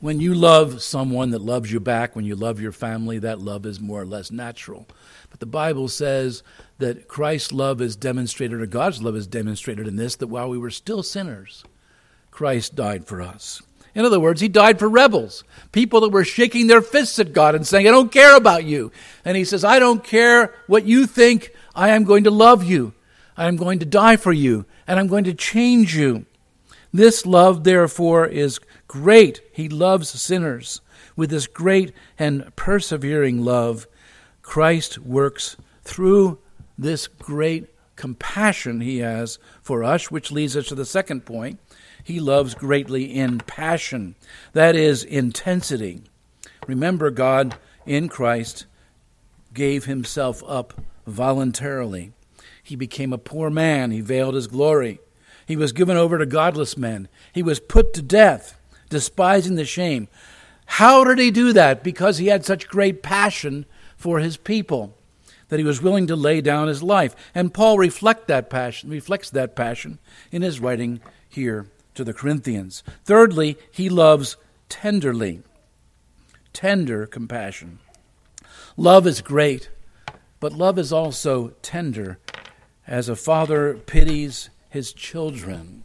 When 0.00 0.20
you 0.20 0.34
love 0.34 0.82
someone 0.82 1.30
that 1.30 1.40
loves 1.40 1.70
you 1.70 1.78
back, 1.78 2.16
when 2.16 2.24
you 2.24 2.34
love 2.34 2.60
your 2.60 2.72
family, 2.72 3.20
that 3.20 3.38
love 3.38 3.64
is 3.64 3.78
more 3.78 4.00
or 4.00 4.04
less 4.04 4.32
natural. 4.32 4.88
But 5.30 5.38
the 5.38 5.46
Bible 5.46 5.86
says 5.86 6.42
that 6.78 7.06
Christ's 7.06 7.52
love 7.52 7.80
is 7.80 7.94
demonstrated, 7.94 8.60
or 8.60 8.66
God's 8.66 9.00
love 9.00 9.14
is 9.14 9.28
demonstrated 9.28 9.86
in 9.86 9.94
this, 9.94 10.16
that 10.16 10.26
while 10.26 10.50
we 10.50 10.58
were 10.58 10.68
still 10.68 11.04
sinners, 11.04 11.62
Christ 12.32 12.74
died 12.74 13.06
for 13.06 13.22
us. 13.22 13.62
In 13.94 14.04
other 14.04 14.20
words, 14.20 14.40
he 14.40 14.48
died 14.48 14.78
for 14.78 14.88
rebels, 14.88 15.44
people 15.70 16.00
that 16.00 16.08
were 16.08 16.24
shaking 16.24 16.66
their 16.66 16.80
fists 16.80 17.18
at 17.18 17.32
God 17.32 17.54
and 17.54 17.66
saying, 17.66 17.86
I 17.86 17.90
don't 17.90 18.10
care 18.10 18.36
about 18.36 18.64
you. 18.64 18.90
And 19.24 19.36
he 19.36 19.44
says, 19.44 19.64
I 19.64 19.78
don't 19.78 20.02
care 20.02 20.54
what 20.66 20.86
you 20.86 21.06
think, 21.06 21.52
I 21.74 21.90
am 21.90 22.04
going 22.04 22.24
to 22.24 22.30
love 22.30 22.64
you. 22.64 22.94
I 23.36 23.48
am 23.48 23.56
going 23.56 23.78
to 23.78 23.86
die 23.86 24.16
for 24.16 24.32
you, 24.32 24.66
and 24.86 24.98
I'm 24.98 25.06
going 25.06 25.24
to 25.24 25.34
change 25.34 25.96
you. 25.96 26.26
This 26.92 27.24
love, 27.24 27.64
therefore, 27.64 28.26
is 28.26 28.60
great. 28.88 29.40
He 29.52 29.68
loves 29.68 30.10
sinners. 30.10 30.80
With 31.16 31.30
this 31.30 31.46
great 31.46 31.92
and 32.18 32.54
persevering 32.56 33.44
love, 33.44 33.86
Christ 34.42 34.98
works 34.98 35.56
through 35.82 36.38
this 36.78 37.06
great 37.06 37.68
compassion 37.96 38.80
he 38.80 38.98
has 38.98 39.38
for 39.62 39.84
us, 39.84 40.10
which 40.10 40.32
leads 40.32 40.56
us 40.56 40.66
to 40.68 40.74
the 40.74 40.84
second 40.84 41.24
point. 41.24 41.58
He 42.04 42.20
loves 42.20 42.54
greatly 42.54 43.04
in 43.04 43.38
passion, 43.38 44.16
that 44.52 44.74
is, 44.74 45.04
intensity. 45.04 46.02
Remember, 46.66 47.10
God 47.10 47.56
in 47.86 48.08
Christ 48.08 48.66
gave 49.54 49.84
himself 49.84 50.42
up 50.46 50.80
voluntarily. 51.06 52.12
He 52.62 52.76
became 52.76 53.12
a 53.12 53.18
poor 53.18 53.50
man, 53.50 53.90
he 53.90 54.00
veiled 54.00 54.34
his 54.34 54.46
glory. 54.46 55.00
He 55.46 55.56
was 55.56 55.72
given 55.72 55.96
over 55.96 56.18
to 56.18 56.26
godless 56.26 56.76
men. 56.76 57.08
He 57.32 57.42
was 57.42 57.60
put 57.60 57.92
to 57.94 58.02
death, 58.02 58.58
despising 58.88 59.56
the 59.56 59.64
shame. 59.64 60.08
How 60.66 61.04
did 61.04 61.18
he 61.18 61.30
do 61.30 61.52
that? 61.52 61.82
Because 61.82 62.18
he 62.18 62.28
had 62.28 62.44
such 62.44 62.68
great 62.68 63.02
passion 63.02 63.66
for 63.96 64.20
his 64.20 64.36
people 64.36 64.96
that 65.48 65.58
he 65.58 65.64
was 65.64 65.82
willing 65.82 66.06
to 66.06 66.16
lay 66.16 66.40
down 66.40 66.68
his 66.68 66.82
life. 66.82 67.14
And 67.34 67.52
Paul 67.52 67.76
reflect 67.76 68.28
that 68.28 68.48
passion, 68.48 68.88
reflects 68.88 69.28
that 69.30 69.54
passion 69.54 69.98
in 70.30 70.42
his 70.42 70.60
writing 70.60 71.00
here 71.28 71.66
to 71.94 72.04
the 72.04 72.12
Corinthians. 72.12 72.82
Thirdly, 73.04 73.58
he 73.70 73.88
loves 73.88 74.36
tenderly. 74.68 75.42
Tender 76.52 77.06
compassion. 77.06 77.78
Love 78.76 79.06
is 79.06 79.20
great, 79.20 79.70
but 80.40 80.52
love 80.52 80.78
is 80.78 80.92
also 80.92 81.48
tender 81.62 82.18
as 82.86 83.08
a 83.08 83.16
father 83.16 83.74
pities 83.74 84.50
his 84.68 84.92
children. 84.92 85.84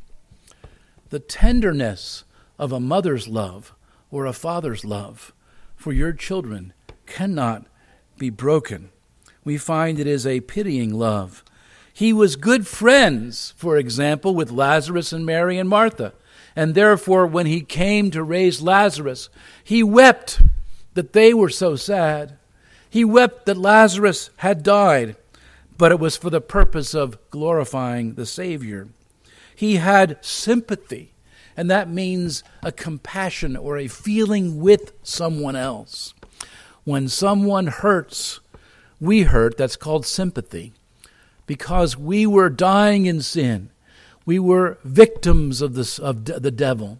The 1.09 1.19
tenderness 1.19 2.23
of 2.57 2.71
a 2.71 2.79
mother's 2.79 3.27
love 3.27 3.73
or 4.09 4.25
a 4.25 4.33
father's 4.33 4.83
love 4.83 5.33
for 5.75 5.93
your 5.93 6.13
children 6.13 6.73
cannot 7.05 7.65
be 8.17 8.29
broken. 8.29 8.89
We 9.43 9.57
find 9.57 9.99
it 9.99 10.07
is 10.07 10.25
a 10.25 10.41
pitying 10.41 10.93
love. 10.93 11.43
He 11.97 12.13
was 12.13 12.35
good 12.35 12.67
friends, 12.67 13.53
for 13.57 13.77
example, 13.77 14.35
with 14.35 14.51
Lazarus 14.51 15.11
and 15.11 15.25
Mary 15.25 15.57
and 15.57 15.67
Martha. 15.67 16.13
And 16.55 16.75
therefore, 16.75 17.25
when 17.25 17.45
he 17.45 17.61
came 17.61 18.11
to 18.11 18.23
raise 18.23 18.61
Lazarus, 18.61 19.29
he 19.63 19.81
wept 19.81 20.41
that 20.93 21.13
they 21.13 21.33
were 21.33 21.49
so 21.49 21.75
sad. 21.75 22.37
He 22.89 23.03
wept 23.03 23.45
that 23.45 23.57
Lazarus 23.57 24.29
had 24.37 24.63
died 24.63 25.15
but 25.77 25.91
it 25.91 25.99
was 25.99 26.17
for 26.17 26.29
the 26.29 26.41
purpose 26.41 26.93
of 26.93 27.17
glorifying 27.29 28.15
the 28.15 28.25
Savior. 28.25 28.89
He 29.55 29.75
had 29.75 30.23
sympathy, 30.23 31.13
and 31.55 31.69
that 31.69 31.89
means 31.89 32.43
a 32.63 32.71
compassion 32.71 33.55
or 33.55 33.77
a 33.77 33.87
feeling 33.87 34.59
with 34.59 34.93
someone 35.03 35.55
else. 35.55 36.13
When 36.83 37.07
someone 37.07 37.67
hurts, 37.67 38.39
we 38.99 39.23
hurt. 39.23 39.57
That's 39.57 39.75
called 39.75 40.05
sympathy. 40.05 40.73
Because 41.47 41.97
we 41.97 42.27
were 42.27 42.49
dying 42.49 43.07
in 43.07 43.21
sin. 43.21 43.71
We 44.25 44.37
were 44.37 44.77
victims 44.83 45.61
of, 45.61 45.73
this, 45.73 45.97
of 45.97 46.25
the 46.25 46.51
devil. 46.51 46.99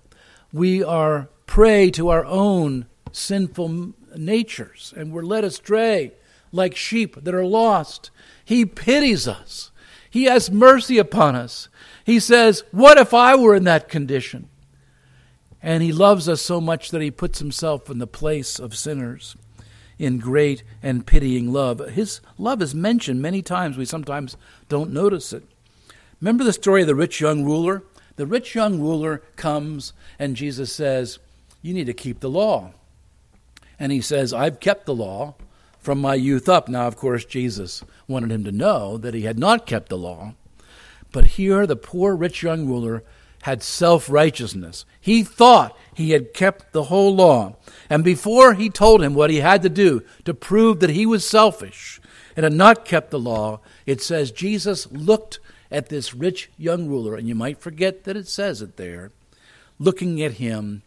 We 0.51 0.83
are 0.83 1.29
prey 1.45 1.91
to 1.91 2.09
our 2.09 2.25
own 2.25 2.87
sinful 3.11 3.93
natures, 4.15 4.93
and 4.95 5.11
we're 5.11 5.23
led 5.23 5.43
astray 5.43 6.13
like 6.51 6.75
sheep 6.75 7.23
that 7.23 7.35
are 7.35 7.45
lost. 7.45 8.11
He 8.43 8.65
pities 8.65 9.27
us. 9.27 9.71
He 10.09 10.23
has 10.23 10.49
mercy 10.49 10.97
upon 10.97 11.35
us. 11.35 11.67
He 12.05 12.19
says, 12.19 12.63
What 12.71 12.97
if 12.97 13.13
I 13.13 13.35
were 13.35 13.55
in 13.55 13.65
that 13.65 13.89
condition? 13.89 14.49
And 15.61 15.83
He 15.83 15.91
loves 15.91 16.29
us 16.29 16.41
so 16.41 16.61
much 16.61 16.91
that 16.91 17.01
He 17.01 17.11
puts 17.11 17.39
Himself 17.39 17.89
in 17.89 17.99
the 17.99 18.07
place 18.07 18.59
of 18.59 18.75
sinners 18.75 19.35
in 19.99 20.19
great 20.19 20.63
and 20.83 21.05
pitying 21.05 21.51
love. 21.51 21.79
His 21.89 22.21
love 22.37 22.61
is 22.61 22.75
mentioned 22.75 23.21
many 23.21 23.41
times. 23.41 23.77
We 23.77 23.85
sometimes 23.85 24.37
don't 24.69 24.93
notice 24.93 25.33
it. 25.33 25.43
Remember 26.21 26.43
the 26.43 26.53
story 26.53 26.81
of 26.81 26.87
the 26.87 26.95
rich 26.95 27.21
young 27.21 27.43
ruler? 27.43 27.83
The 28.15 28.25
rich 28.25 28.55
young 28.55 28.79
ruler 28.79 29.19
comes 29.35 29.93
and 30.17 30.35
Jesus 30.35 30.71
says, 30.73 31.19
You 31.61 31.73
need 31.73 31.85
to 31.85 31.93
keep 31.93 32.19
the 32.19 32.29
law. 32.29 32.71
And 33.79 33.91
he 33.91 34.01
says, 34.01 34.33
I've 34.33 34.59
kept 34.59 34.85
the 34.85 34.95
law 34.95 35.35
from 35.79 36.01
my 36.01 36.15
youth 36.15 36.49
up. 36.49 36.67
Now, 36.67 36.87
of 36.87 36.97
course, 36.97 37.25
Jesus 37.25 37.83
wanted 38.07 38.31
him 38.31 38.43
to 38.43 38.51
know 38.51 38.97
that 38.97 39.13
he 39.13 39.21
had 39.21 39.37
not 39.37 39.67
kept 39.67 39.89
the 39.89 39.97
law. 39.97 40.33
But 41.11 41.27
here, 41.27 41.65
the 41.67 41.75
poor 41.75 42.15
rich 42.15 42.43
young 42.43 42.67
ruler 42.67 43.03
had 43.47 43.63
self 43.63 44.09
righteousness. 44.09 44.85
He 44.99 45.23
thought 45.23 45.75
he 45.93 46.11
had 46.11 46.33
kept 46.33 46.73
the 46.73 46.83
whole 46.83 47.15
law. 47.15 47.55
And 47.89 48.03
before 48.03 48.53
he 48.53 48.69
told 48.69 49.01
him 49.01 49.13
what 49.13 49.29
he 49.29 49.37
had 49.37 49.61
to 49.61 49.69
do 49.69 50.03
to 50.25 50.33
prove 50.33 50.81
that 50.81 50.89
he 50.89 51.05
was 51.05 51.27
selfish 51.27 52.01
and 52.35 52.43
had 52.43 52.53
not 52.53 52.85
kept 52.85 53.09
the 53.09 53.19
law, 53.19 53.61
it 53.85 54.01
says 54.01 54.31
Jesus 54.31 54.91
looked 54.91 55.39
at 55.71 55.89
this 55.89 56.13
rich 56.13 56.49
young 56.57 56.87
ruler, 56.87 57.15
and 57.15 57.27
you 57.27 57.35
might 57.35 57.59
forget 57.59 58.03
that 58.03 58.17
it 58.17 58.27
says 58.27 58.61
it 58.61 58.77
there, 58.77 59.11
looking 59.79 60.21
at 60.21 60.33
him, 60.33 60.83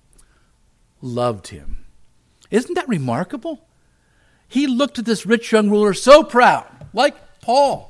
loved 1.01 1.49
him. 1.49 1.85
Isn't 2.51 2.75
that 2.75 2.89
remarkable? 2.89 3.67
he 4.51 4.67
looked 4.67 4.99
at 4.99 5.05
this 5.05 5.25
rich 5.25 5.53
young 5.53 5.71
ruler 5.71 5.95
so 5.95 6.25
proud, 6.25 6.67
like 6.93 7.41
Paul. 7.41 7.90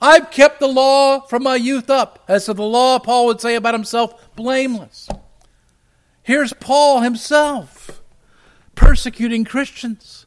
I've 0.00 0.30
kept 0.30 0.60
the 0.60 0.68
law 0.68 1.20
from 1.20 1.42
my 1.42 1.56
youth 1.56 1.88
up. 1.88 2.24
As 2.28 2.46
to 2.46 2.54
the 2.54 2.62
law, 2.62 2.98
Paul 2.98 3.26
would 3.26 3.40
say 3.40 3.54
about 3.54 3.74
himself, 3.74 4.34
blameless. 4.36 5.08
Here's 6.22 6.52
Paul 6.52 7.00
himself 7.00 8.02
persecuting 8.74 9.44
Christians. 9.44 10.26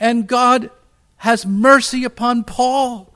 And 0.00 0.26
God 0.26 0.70
has 1.18 1.44
mercy 1.44 2.04
upon 2.04 2.44
Paul. 2.44 3.12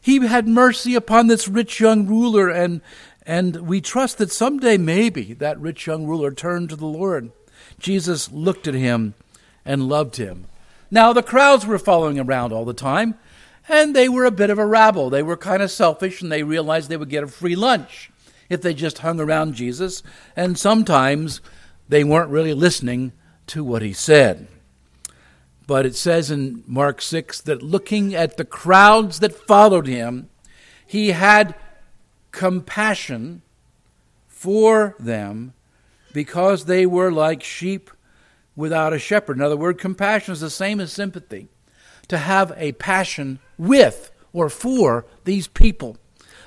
He 0.00 0.24
had 0.26 0.46
mercy 0.46 0.94
upon 0.94 1.26
this 1.26 1.48
rich 1.48 1.80
young 1.80 2.06
ruler, 2.06 2.48
and, 2.48 2.80
and 3.24 3.66
we 3.66 3.80
trust 3.80 4.18
that 4.18 4.30
someday 4.30 4.76
maybe 4.76 5.34
that 5.34 5.60
rich 5.60 5.86
young 5.86 6.06
ruler 6.06 6.30
turned 6.30 6.68
to 6.70 6.76
the 6.76 6.86
Lord. 6.86 7.30
Jesus 7.78 8.30
looked 8.30 8.68
at 8.68 8.74
him 8.74 9.14
and 9.64 9.88
loved 9.88 10.16
him. 10.16 10.46
Now, 10.90 11.12
the 11.12 11.22
crowds 11.22 11.66
were 11.66 11.78
following 11.78 12.18
around 12.20 12.52
all 12.52 12.64
the 12.64 12.72
time, 12.72 13.16
and 13.68 13.94
they 13.94 14.08
were 14.08 14.24
a 14.24 14.30
bit 14.30 14.50
of 14.50 14.58
a 14.58 14.66
rabble. 14.66 15.10
They 15.10 15.22
were 15.22 15.36
kind 15.36 15.62
of 15.62 15.70
selfish, 15.70 16.22
and 16.22 16.30
they 16.30 16.42
realized 16.42 16.88
they 16.88 16.96
would 16.96 17.08
get 17.08 17.24
a 17.24 17.28
free 17.28 17.56
lunch 17.56 18.10
if 18.48 18.62
they 18.62 18.74
just 18.74 18.98
hung 18.98 19.20
around 19.20 19.54
Jesus, 19.54 20.02
and 20.36 20.58
sometimes 20.58 21.40
they 21.88 22.04
weren't 22.04 22.30
really 22.30 22.54
listening 22.54 23.12
to 23.48 23.64
what 23.64 23.82
he 23.82 23.92
said. 23.92 24.48
But 25.66 25.84
it 25.84 25.96
says 25.96 26.30
in 26.30 26.62
Mark 26.66 27.02
6 27.02 27.40
that 27.42 27.62
looking 27.62 28.14
at 28.14 28.36
the 28.36 28.44
crowds 28.44 29.18
that 29.18 29.34
followed 29.34 29.86
him, 29.86 30.28
he 30.86 31.08
had 31.10 31.56
compassion 32.30 33.42
for 34.28 34.94
them 34.98 35.54
because 36.12 36.66
they 36.66 36.86
were 36.86 37.10
like 37.10 37.42
sheep 37.42 37.90
without 38.54 38.92
a 38.92 38.98
shepherd. 38.98 39.36
In 39.36 39.42
other 39.42 39.56
words, 39.56 39.80
compassion 39.80 40.32
is 40.32 40.40
the 40.40 40.50
same 40.50 40.78
as 40.80 40.92
sympathy. 40.92 41.48
To 42.08 42.18
have 42.18 42.52
a 42.56 42.72
passion 42.72 43.40
with 43.58 44.10
or 44.32 44.48
for 44.48 45.06
these 45.24 45.48
people. 45.48 45.96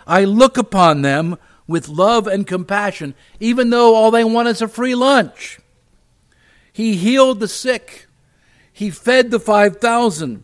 I 0.08 0.24
look 0.24 0.58
upon 0.58 1.02
them 1.02 1.38
with 1.68 1.88
love 1.88 2.28
and 2.28 2.48
compassion, 2.48 3.14
even 3.40 3.70
though 3.70 3.94
all 3.94 4.10
they 4.10 4.24
want 4.24 4.48
is 4.48 4.62
a 4.62 4.68
free 4.68 4.96
lunch. 4.96 5.60
He 6.72 6.96
healed 6.96 7.40
the 7.40 7.48
sick. 7.48 8.08
He 8.72 8.90
fed 8.90 9.32
the 9.32 9.40
5,000 9.40 10.44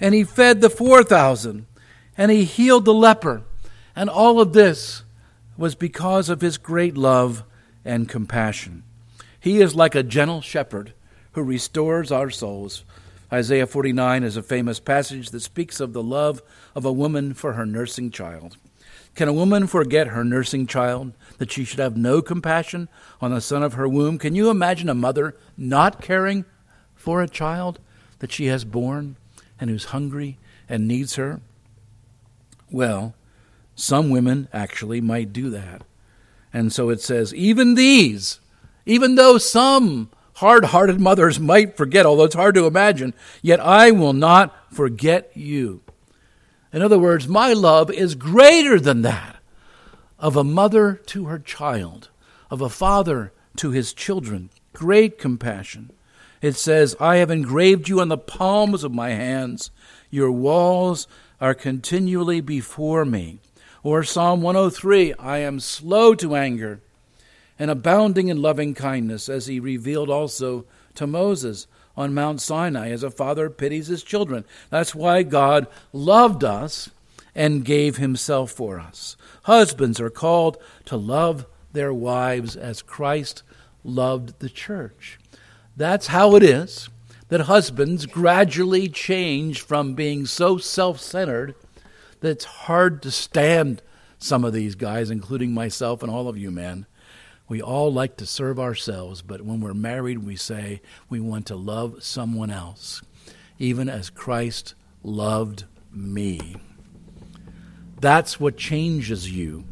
and 0.00 0.14
he 0.14 0.24
fed 0.24 0.60
the 0.60 0.68
4,000 0.68 1.66
and 2.18 2.30
he 2.30 2.44
healed 2.44 2.84
the 2.84 2.94
leper. 2.94 3.42
And 3.94 4.10
all 4.10 4.40
of 4.40 4.52
this 4.52 5.04
was 5.56 5.74
because 5.74 6.28
of 6.28 6.40
his 6.40 6.58
great 6.58 6.96
love 6.96 7.44
and 7.84 8.08
compassion. 8.08 8.82
He 9.38 9.60
is 9.60 9.74
like 9.74 9.94
a 9.94 10.02
gentle 10.02 10.40
shepherd 10.40 10.92
who 11.32 11.42
restores 11.42 12.10
our 12.10 12.30
souls. 12.30 12.84
Isaiah 13.32 13.66
49 13.66 14.22
is 14.22 14.36
a 14.36 14.42
famous 14.42 14.78
passage 14.78 15.30
that 15.30 15.40
speaks 15.40 15.80
of 15.80 15.92
the 15.92 16.02
love 16.02 16.42
of 16.74 16.84
a 16.84 16.92
woman 16.92 17.34
for 17.34 17.54
her 17.54 17.66
nursing 17.66 18.10
child. 18.10 18.56
Can 19.16 19.28
a 19.28 19.32
woman 19.32 19.66
forget 19.66 20.08
her 20.08 20.24
nursing 20.24 20.66
child, 20.66 21.12
that 21.38 21.50
she 21.50 21.64
should 21.64 21.78
have 21.78 21.96
no 21.96 22.20
compassion 22.20 22.88
on 23.20 23.32
the 23.32 23.40
son 23.40 23.62
of 23.62 23.72
her 23.74 23.88
womb? 23.88 24.18
Can 24.18 24.34
you 24.34 24.50
imagine 24.50 24.88
a 24.88 24.94
mother 24.94 25.34
not 25.56 26.02
caring 26.02 26.44
for 26.94 27.22
a 27.22 27.28
child 27.28 27.80
that 28.18 28.30
she 28.30 28.46
has 28.46 28.64
borne 28.64 29.16
and 29.58 29.70
who's 29.70 29.86
hungry 29.86 30.38
and 30.68 30.86
needs 30.86 31.16
her? 31.16 31.40
Well, 32.70 33.14
some 33.74 34.10
women 34.10 34.48
actually 34.52 35.00
might 35.00 35.32
do 35.32 35.50
that. 35.50 35.82
And 36.52 36.72
so 36.72 36.90
it 36.90 37.00
says, 37.00 37.34
even 37.34 37.74
these, 37.74 38.40
even 38.84 39.14
though 39.14 39.38
some 39.38 40.10
hard 40.36 40.66
hearted 40.66 41.00
mothers 41.00 41.40
might 41.40 41.76
forget, 41.76 42.04
although 42.04 42.24
it's 42.24 42.34
hard 42.34 42.54
to 42.54 42.66
imagine, 42.66 43.14
yet 43.42 43.60
I 43.60 43.90
will 43.90 44.12
not 44.12 44.54
forget 44.72 45.30
you. 45.34 45.82
In 46.72 46.82
other 46.82 46.98
words, 46.98 47.26
my 47.26 47.52
love 47.52 47.90
is 47.90 48.14
greater 48.14 48.78
than 48.78 49.02
that 49.02 49.36
of 50.18 50.36
a 50.36 50.44
mother 50.44 50.94
to 51.06 51.26
her 51.26 51.38
child, 51.38 52.10
of 52.50 52.60
a 52.60 52.68
father 52.68 53.32
to 53.56 53.70
his 53.70 53.92
children. 53.92 54.50
Great 54.72 55.18
compassion. 55.18 55.90
It 56.42 56.54
says, 56.54 56.96
I 57.00 57.16
have 57.16 57.30
engraved 57.30 57.88
you 57.88 58.00
on 58.00 58.08
the 58.08 58.18
palms 58.18 58.84
of 58.84 58.92
my 58.92 59.10
hands. 59.10 59.70
Your 60.10 60.30
walls 60.30 61.06
are 61.40 61.54
continually 61.54 62.40
before 62.40 63.04
me. 63.04 63.38
Or 63.82 64.02
Psalm 64.02 64.42
103 64.42 65.14
I 65.14 65.38
am 65.38 65.60
slow 65.60 66.14
to 66.16 66.34
anger 66.34 66.80
and 67.58 67.70
abounding 67.70 68.28
in 68.28 68.42
loving 68.42 68.74
kindness, 68.74 69.28
as 69.28 69.46
he 69.46 69.60
revealed 69.60 70.10
also 70.10 70.64
to 70.94 71.06
Moses 71.06 71.66
on 71.96 72.14
Mount 72.14 72.40
Sinai, 72.40 72.90
as 72.90 73.02
a 73.02 73.10
father 73.10 73.48
pities 73.48 73.86
his 73.86 74.02
children. 74.02 74.44
That's 74.70 74.94
why 74.94 75.22
God 75.22 75.66
loved 75.92 76.44
us 76.44 76.90
and 77.34 77.64
gave 77.64 77.96
himself 77.96 78.50
for 78.50 78.78
us. 78.78 79.16
Husbands 79.44 80.00
are 80.00 80.10
called 80.10 80.58
to 80.86 80.96
love 80.96 81.46
their 81.72 81.92
wives 81.92 82.56
as 82.56 82.82
Christ 82.82 83.42
loved 83.84 84.40
the 84.40 84.48
church. 84.48 85.18
That's 85.76 86.08
how 86.08 86.34
it 86.36 86.42
is 86.42 86.88
that 87.28 87.42
husbands 87.42 88.06
gradually 88.06 88.88
change 88.88 89.60
from 89.60 89.94
being 89.94 90.26
so 90.26 90.58
self 90.58 91.00
centered 91.00 91.54
that 92.20 92.30
it's 92.30 92.44
hard 92.44 93.02
to 93.02 93.10
stand 93.10 93.82
some 94.18 94.44
of 94.44 94.52
these 94.52 94.74
guys, 94.74 95.10
including 95.10 95.52
myself 95.52 96.02
and 96.02 96.10
all 96.10 96.28
of 96.28 96.38
you 96.38 96.50
men. 96.50 96.86
We 97.48 97.62
all 97.62 97.92
like 97.92 98.16
to 98.16 98.26
serve 98.26 98.58
ourselves, 98.58 99.22
but 99.22 99.42
when 99.42 99.60
we're 99.60 99.74
married, 99.74 100.24
we 100.24 100.36
say 100.36 100.80
we 101.08 101.20
want 101.20 101.46
to 101.46 101.56
love 101.56 102.02
someone 102.02 102.50
else, 102.50 103.02
even 103.58 103.88
as 103.88 104.10
Christ 104.10 104.74
loved 105.02 105.64
me. 105.92 106.56
That's 108.00 108.40
what 108.40 108.56
changes 108.56 109.30
you. 109.30 109.64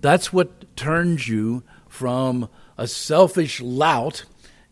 That's 0.00 0.32
what 0.32 0.76
turns 0.76 1.26
you 1.26 1.64
from 1.88 2.48
a 2.78 2.86
selfish 2.86 3.60
lout, 3.60 4.24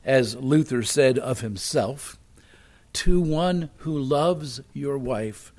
as 0.05 0.37
Luther 0.37 0.83
said 0.83 1.19
of 1.19 1.41
himself, 1.41 2.19
to 2.93 3.21
one 3.21 3.71
who 3.79 3.99
loves 3.99 4.61
your 4.73 4.97
wife 4.97 5.53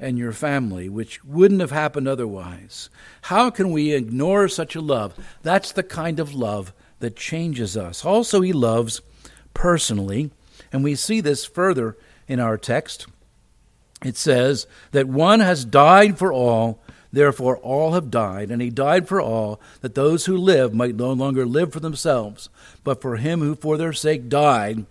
and 0.00 0.18
your 0.18 0.32
family, 0.32 0.88
which 0.88 1.22
wouldn't 1.24 1.60
have 1.60 1.70
happened 1.70 2.08
otherwise. 2.08 2.88
How 3.22 3.50
can 3.50 3.70
we 3.70 3.92
ignore 3.92 4.48
such 4.48 4.74
a 4.74 4.80
love? 4.80 5.14
That's 5.42 5.72
the 5.72 5.82
kind 5.82 6.18
of 6.18 6.34
love 6.34 6.72
that 7.00 7.16
changes 7.16 7.76
us. 7.76 8.04
Also, 8.04 8.40
he 8.40 8.52
loves 8.52 9.02
personally, 9.52 10.30
and 10.72 10.82
we 10.82 10.94
see 10.94 11.20
this 11.20 11.44
further 11.44 11.96
in 12.26 12.40
our 12.40 12.56
text. 12.56 13.06
It 14.02 14.16
says 14.16 14.66
that 14.92 15.06
one 15.06 15.40
has 15.40 15.64
died 15.66 16.18
for 16.18 16.32
all, 16.32 16.82
therefore 17.12 17.58
all 17.58 17.92
have 17.92 18.10
died, 18.10 18.50
and 18.50 18.62
he 18.62 18.70
died 18.70 19.06
for 19.06 19.20
all, 19.20 19.60
that 19.82 19.94
those 19.94 20.24
who 20.24 20.36
live 20.36 20.72
might 20.72 20.96
no 20.96 21.12
longer 21.12 21.44
live 21.44 21.72
for 21.72 21.80
themselves, 21.80 22.48
but 22.84 23.02
for 23.02 23.16
him 23.16 23.40
who 23.40 23.54
for 23.54 23.76
their 23.76 23.92
sake 23.92 24.30
died 24.30 24.86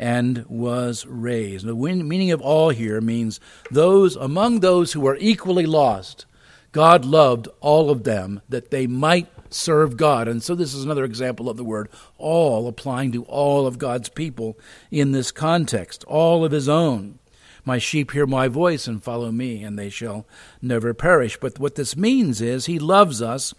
and 0.00 0.46
was 0.48 1.04
raised. 1.06 1.66
The 1.66 1.74
meaning 1.74 2.32
of 2.32 2.40
all 2.40 2.70
here 2.70 3.02
means 3.02 3.38
those 3.70 4.16
among 4.16 4.60
those 4.60 4.94
who 4.94 5.06
are 5.06 5.18
equally 5.20 5.66
lost. 5.66 6.24
God 6.72 7.04
loved 7.04 7.48
all 7.60 7.90
of 7.90 8.04
them 8.04 8.40
that 8.48 8.70
they 8.70 8.86
might 8.86 9.28
serve 9.50 9.98
God. 9.98 10.26
And 10.26 10.42
so 10.42 10.54
this 10.54 10.72
is 10.72 10.84
another 10.84 11.04
example 11.04 11.50
of 11.50 11.58
the 11.58 11.64
word 11.64 11.90
all 12.16 12.66
applying 12.66 13.12
to 13.12 13.24
all 13.24 13.66
of 13.66 13.78
God's 13.78 14.08
people 14.08 14.58
in 14.90 15.12
this 15.12 15.30
context, 15.30 16.02
all 16.04 16.46
of 16.46 16.52
his 16.52 16.68
own. 16.68 17.18
My 17.66 17.76
sheep 17.76 18.12
hear 18.12 18.26
my 18.26 18.48
voice 18.48 18.86
and 18.86 19.04
follow 19.04 19.30
me, 19.30 19.62
and 19.62 19.78
they 19.78 19.90
shall 19.90 20.26
never 20.62 20.94
perish. 20.94 21.36
But 21.38 21.58
what 21.58 21.74
this 21.74 21.94
means 21.94 22.40
is 22.40 22.64
he 22.64 22.78
loves 22.78 23.20
us 23.20 23.52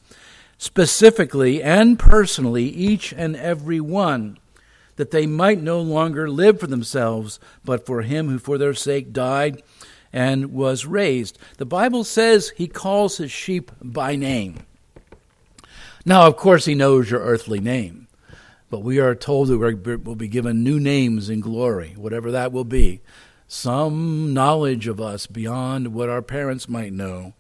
specifically 0.58 1.62
and 1.62 2.00
personally, 2.00 2.66
each 2.66 3.14
and 3.14 3.36
every 3.36 3.80
one 3.80 4.40
that 5.02 5.10
they 5.10 5.26
might 5.26 5.60
no 5.60 5.82
longer 5.82 6.30
live 6.30 6.60
for 6.60 6.68
themselves, 6.68 7.40
but 7.66 7.88
for 7.88 8.04
him 8.04 8.30
who 8.30 8.38
for 8.38 8.60
their 8.60 8.76
sake 8.76 9.12
died 9.12 9.60
and 10.14 10.54
was 10.54 10.86
raised. 10.86 11.40
The 11.58 11.66
Bible 11.66 12.04
says 12.04 12.54
he 12.56 12.68
calls 12.68 13.18
his 13.18 13.32
sheep 13.32 13.72
by 13.82 14.16
name. 14.16 14.60
Now, 16.06 16.28
of 16.28 16.38
course, 16.38 16.66
he 16.66 16.76
knows 16.76 17.10
your 17.10 17.22
earthly 17.22 17.60
name, 17.60 18.10
but 18.70 18.84
we 18.84 19.00
are 19.00 19.16
told 19.16 19.48
that 19.48 19.58
we 19.58 19.96
will 19.96 20.14
be 20.14 20.28
given 20.28 20.64
new 20.64 20.80
names 20.80 21.32
in 21.32 21.40
glory, 21.40 21.96
whatever 21.98 22.30
that 22.30 22.52
will 22.52 22.64
be. 22.64 23.02
Some 23.48 24.36
knowledge 24.36 24.86
of 24.86 25.02
us 25.02 25.26
beyond 25.26 25.96
what 25.96 26.10
our 26.10 26.22
parents 26.22 26.70
might 26.70 26.94
know. 26.94 27.34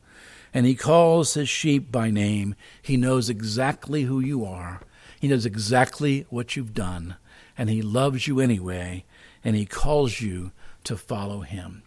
And 0.51 0.65
he 0.65 0.73
calls 0.73 1.35
his 1.35 1.47
sheep 1.47 1.91
by 1.91 2.09
name. 2.09 2.55
He 2.81 2.97
knows 2.97 3.29
exactly 3.29 4.05
who 4.05 4.19
you 4.19 4.43
are. 4.45 4.81
He 5.19 5.27
knows 5.27 5.45
exactly 5.45 6.25
what 6.31 6.55
you've 6.55 6.73
done 6.73 7.17
and 7.57 7.69
He 7.69 7.81
loves 7.81 8.27
you 8.27 8.39
anyway, 8.39 9.05
and 9.43 9.55
He 9.55 9.65
calls 9.65 10.21
you 10.21 10.51
to 10.83 10.97
follow 10.97 11.41
Him. 11.41 11.83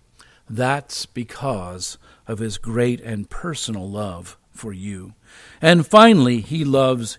That's 0.48 1.06
because 1.06 1.98
of 2.26 2.38
His 2.38 2.58
great 2.58 3.00
and 3.00 3.30
personal 3.30 3.88
love 3.88 4.36
for 4.50 4.72
you. 4.72 5.14
And 5.60 5.86
finally, 5.86 6.40
He 6.40 6.64
loves 6.64 7.18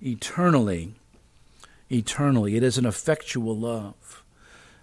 eternally. 0.00 0.94
Eternally. 1.90 2.56
It 2.56 2.62
is 2.62 2.78
an 2.78 2.86
effectual 2.86 3.56
love. 3.56 4.24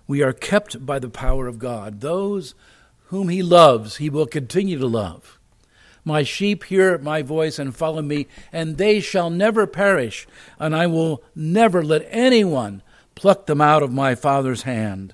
We 0.07 0.21
are 0.21 0.33
kept 0.33 0.85
by 0.85 0.99
the 0.99 1.09
power 1.09 1.47
of 1.47 1.59
God. 1.59 2.01
Those 2.01 2.53
whom 3.05 3.29
He 3.29 3.41
loves, 3.41 3.97
He 3.97 4.09
will 4.09 4.25
continue 4.27 4.77
to 4.77 4.87
love. 4.87 5.39
My 6.03 6.23
sheep 6.23 6.63
hear 6.63 6.97
my 6.97 7.21
voice 7.21 7.59
and 7.59 7.75
follow 7.75 8.01
me, 8.01 8.27
and 8.51 8.77
they 8.77 8.99
shall 8.99 9.29
never 9.29 9.67
perish, 9.67 10.27
and 10.59 10.75
I 10.75 10.87
will 10.87 11.23
never 11.35 11.83
let 11.83 12.07
anyone 12.09 12.81
pluck 13.15 13.45
them 13.45 13.61
out 13.61 13.83
of 13.83 13.91
my 13.91 14.15
Father's 14.15 14.63
hand. 14.63 15.13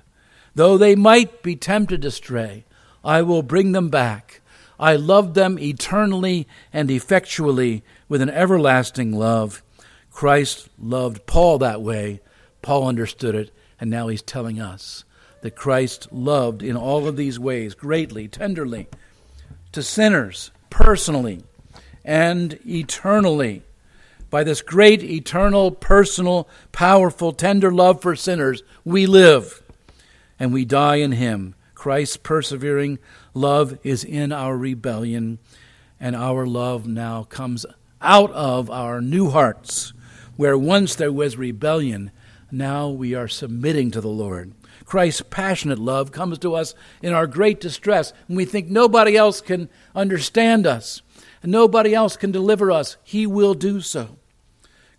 Though 0.54 0.76
they 0.76 0.94
might 0.94 1.42
be 1.42 1.56
tempted 1.56 2.02
to 2.02 2.10
stray, 2.10 2.64
I 3.04 3.22
will 3.22 3.42
bring 3.42 3.72
them 3.72 3.88
back. 3.88 4.40
I 4.80 4.96
love 4.96 5.34
them 5.34 5.58
eternally 5.58 6.46
and 6.72 6.90
effectually 6.90 7.84
with 8.08 8.22
an 8.22 8.30
everlasting 8.30 9.12
love. 9.12 9.62
Christ 10.10 10.68
loved 10.78 11.26
Paul 11.26 11.58
that 11.58 11.82
way. 11.82 12.20
Paul 12.62 12.88
understood 12.88 13.34
it, 13.34 13.50
and 13.80 13.90
now 13.90 14.08
he's 14.08 14.22
telling 14.22 14.60
us 14.60 15.04
that 15.42 15.54
Christ 15.54 16.12
loved 16.12 16.62
in 16.62 16.76
all 16.76 17.06
of 17.06 17.16
these 17.16 17.38
ways 17.38 17.74
greatly, 17.74 18.26
tenderly, 18.26 18.88
to 19.72 19.82
sinners, 19.82 20.50
personally, 20.70 21.44
and 22.04 22.58
eternally 22.66 23.62
by 24.30 24.44
this 24.44 24.62
great, 24.62 25.02
eternal, 25.02 25.70
personal, 25.70 26.48
powerful, 26.72 27.32
tender 27.32 27.72
love 27.72 28.02
for 28.02 28.14
sinners, 28.14 28.62
we 28.84 29.06
live 29.06 29.62
and 30.38 30.52
we 30.52 30.64
die 30.64 30.96
in 30.96 31.12
Him. 31.12 31.54
Christ's 31.74 32.16
persevering 32.16 32.98
love 33.34 33.78
is 33.82 34.04
in 34.04 34.32
our 34.32 34.56
rebellion, 34.56 35.38
and 36.00 36.14
our 36.14 36.46
love 36.46 36.86
now 36.86 37.24
comes 37.24 37.64
out 38.00 38.30
of 38.32 38.70
our 38.70 39.00
new 39.00 39.30
hearts, 39.30 39.92
where 40.36 40.58
once 40.58 40.94
there 40.94 41.12
was 41.12 41.36
rebellion, 41.36 42.10
now 42.50 42.88
we 42.88 43.14
are 43.14 43.28
submitting 43.28 43.90
to 43.92 44.00
the 44.00 44.08
Lord. 44.08 44.52
Christ's 44.84 45.22
passionate 45.28 45.78
love 45.78 46.12
comes 46.12 46.38
to 46.38 46.54
us 46.54 46.74
in 47.02 47.12
our 47.12 47.26
great 47.26 47.60
distress, 47.60 48.12
and 48.26 48.36
we 48.36 48.44
think 48.44 48.68
nobody 48.68 49.16
else 49.16 49.40
can 49.40 49.68
understand 49.94 50.66
us. 50.66 51.02
and 51.42 51.52
nobody 51.52 51.94
else 51.94 52.16
can 52.16 52.32
deliver 52.32 52.70
us, 52.70 52.96
he 53.04 53.26
will 53.26 53.54
do 53.54 53.80
so. 53.80 54.17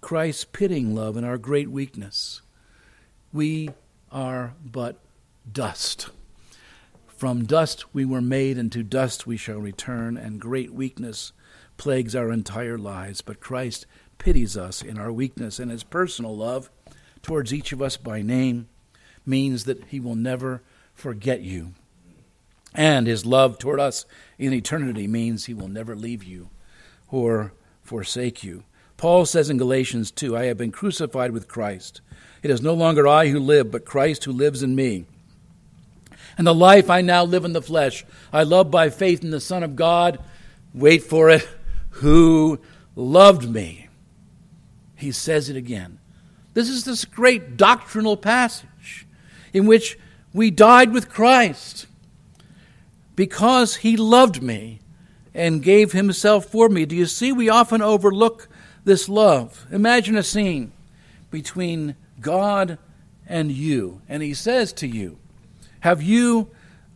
Christ's 0.01 0.45
pitying 0.45 0.95
love 0.95 1.17
in 1.17 1.23
our 1.23 1.38
great 1.38 1.69
weakness. 1.69 2.41
We 3.33 3.69
are 4.12 4.53
but 4.63 4.99
dust. 5.51 6.09
From 7.07 7.45
dust 7.45 7.93
we 7.93 8.05
were 8.05 8.21
made, 8.21 8.57
and 8.57 8.71
to 8.71 8.81
dust 8.81 9.27
we 9.27 9.35
shall 9.35 9.59
return, 9.59 10.15
and 10.15 10.39
great 10.39 10.73
weakness 10.73 11.33
plagues 11.77 12.15
our 12.15 12.31
entire 12.31 12.77
lives. 12.77 13.21
But 13.21 13.41
Christ 13.41 13.85
pities 14.17 14.55
us 14.55 14.81
in 14.81 14.97
our 14.97 15.12
weakness, 15.12 15.59
and 15.59 15.69
his 15.69 15.83
personal 15.83 16.35
love 16.35 16.69
towards 17.21 17.53
each 17.53 17.71
of 17.73 17.81
us 17.81 17.97
by 17.97 18.21
name 18.21 18.69
means 19.25 19.65
that 19.65 19.83
he 19.85 19.99
will 19.99 20.15
never 20.15 20.62
forget 20.93 21.41
you. 21.41 21.73
And 22.73 23.07
his 23.07 23.25
love 23.25 23.57
toward 23.57 23.79
us 23.79 24.05
in 24.38 24.53
eternity 24.53 25.07
means 25.07 25.45
he 25.45 25.53
will 25.53 25.67
never 25.67 25.95
leave 25.95 26.23
you 26.23 26.49
or 27.09 27.53
forsake 27.81 28.43
you. 28.43 28.63
Paul 28.99 29.25
says 29.25 29.49
in 29.49 29.55
Galatians 29.55 30.12
2 30.12 30.35
I 30.35 30.43
have 30.47 30.57
been 30.57 30.73
crucified 30.73 31.31
with 31.31 31.47
Christ. 31.47 32.01
It 32.43 32.51
is 32.51 32.62
no 32.62 32.73
longer 32.73 33.07
I 33.07 33.29
who 33.29 33.39
live, 33.39 33.71
but 33.71 33.85
Christ 33.85 34.25
who 34.25 34.33
lives 34.33 34.62
in 34.62 34.75
me. 34.75 35.05
And 36.38 36.45
the 36.45 36.53
life 36.53 36.89
I 36.89 36.99
now 36.99 37.23
live 37.23 37.45
in 37.45 37.53
the 37.53 37.62
flesh, 37.62 38.05
I 38.33 38.43
love 38.43 38.69
by 38.69 38.89
faith 38.89 39.23
in 39.23 39.31
the 39.31 39.39
Son 39.39 39.63
of 39.63 39.77
God. 39.77 40.19
Wait 40.73 41.01
for 41.01 41.29
it, 41.29 41.47
who 41.91 42.59
loved 42.93 43.49
me. 43.49 43.88
He 44.97 45.13
says 45.13 45.49
it 45.49 45.55
again. 45.55 45.99
This 46.53 46.67
is 46.67 46.83
this 46.83 47.05
great 47.05 47.55
doctrinal 47.55 48.17
passage 48.17 49.07
in 49.53 49.65
which 49.65 49.97
we 50.33 50.51
died 50.51 50.91
with 50.91 51.07
Christ 51.07 51.88
because 53.15 53.77
he 53.77 53.95
loved 53.95 54.43
me 54.43 54.81
and 55.33 55.63
gave 55.63 55.93
himself 55.93 56.47
for 56.47 56.67
me. 56.67 56.83
Do 56.83 56.97
you 56.97 57.05
see? 57.05 57.31
We 57.31 57.47
often 57.47 57.81
overlook 57.81 58.48
this 58.84 59.10
love. 59.10 59.65
Imagine 59.72 60.18
a 60.18 60.24
scene 60.24 60.72
between 61.32 61.96
God 62.20 62.78
and 63.28 63.52
you, 63.52 64.02
and 64.10 64.24
he 64.24 64.34
says 64.34 64.74
to 64.74 64.88
you, 64.88 65.18
Have 65.82 66.02
you 66.02 66.50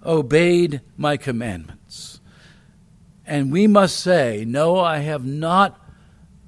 obeyed 0.06 0.82
my 0.98 1.18
commandments? 1.18 2.20
And 3.26 3.52
we 3.52 3.68
must 3.68 4.00
say, 4.00 4.44
No, 4.46 4.80
I 4.80 5.00
have 5.00 5.26
not 5.26 5.80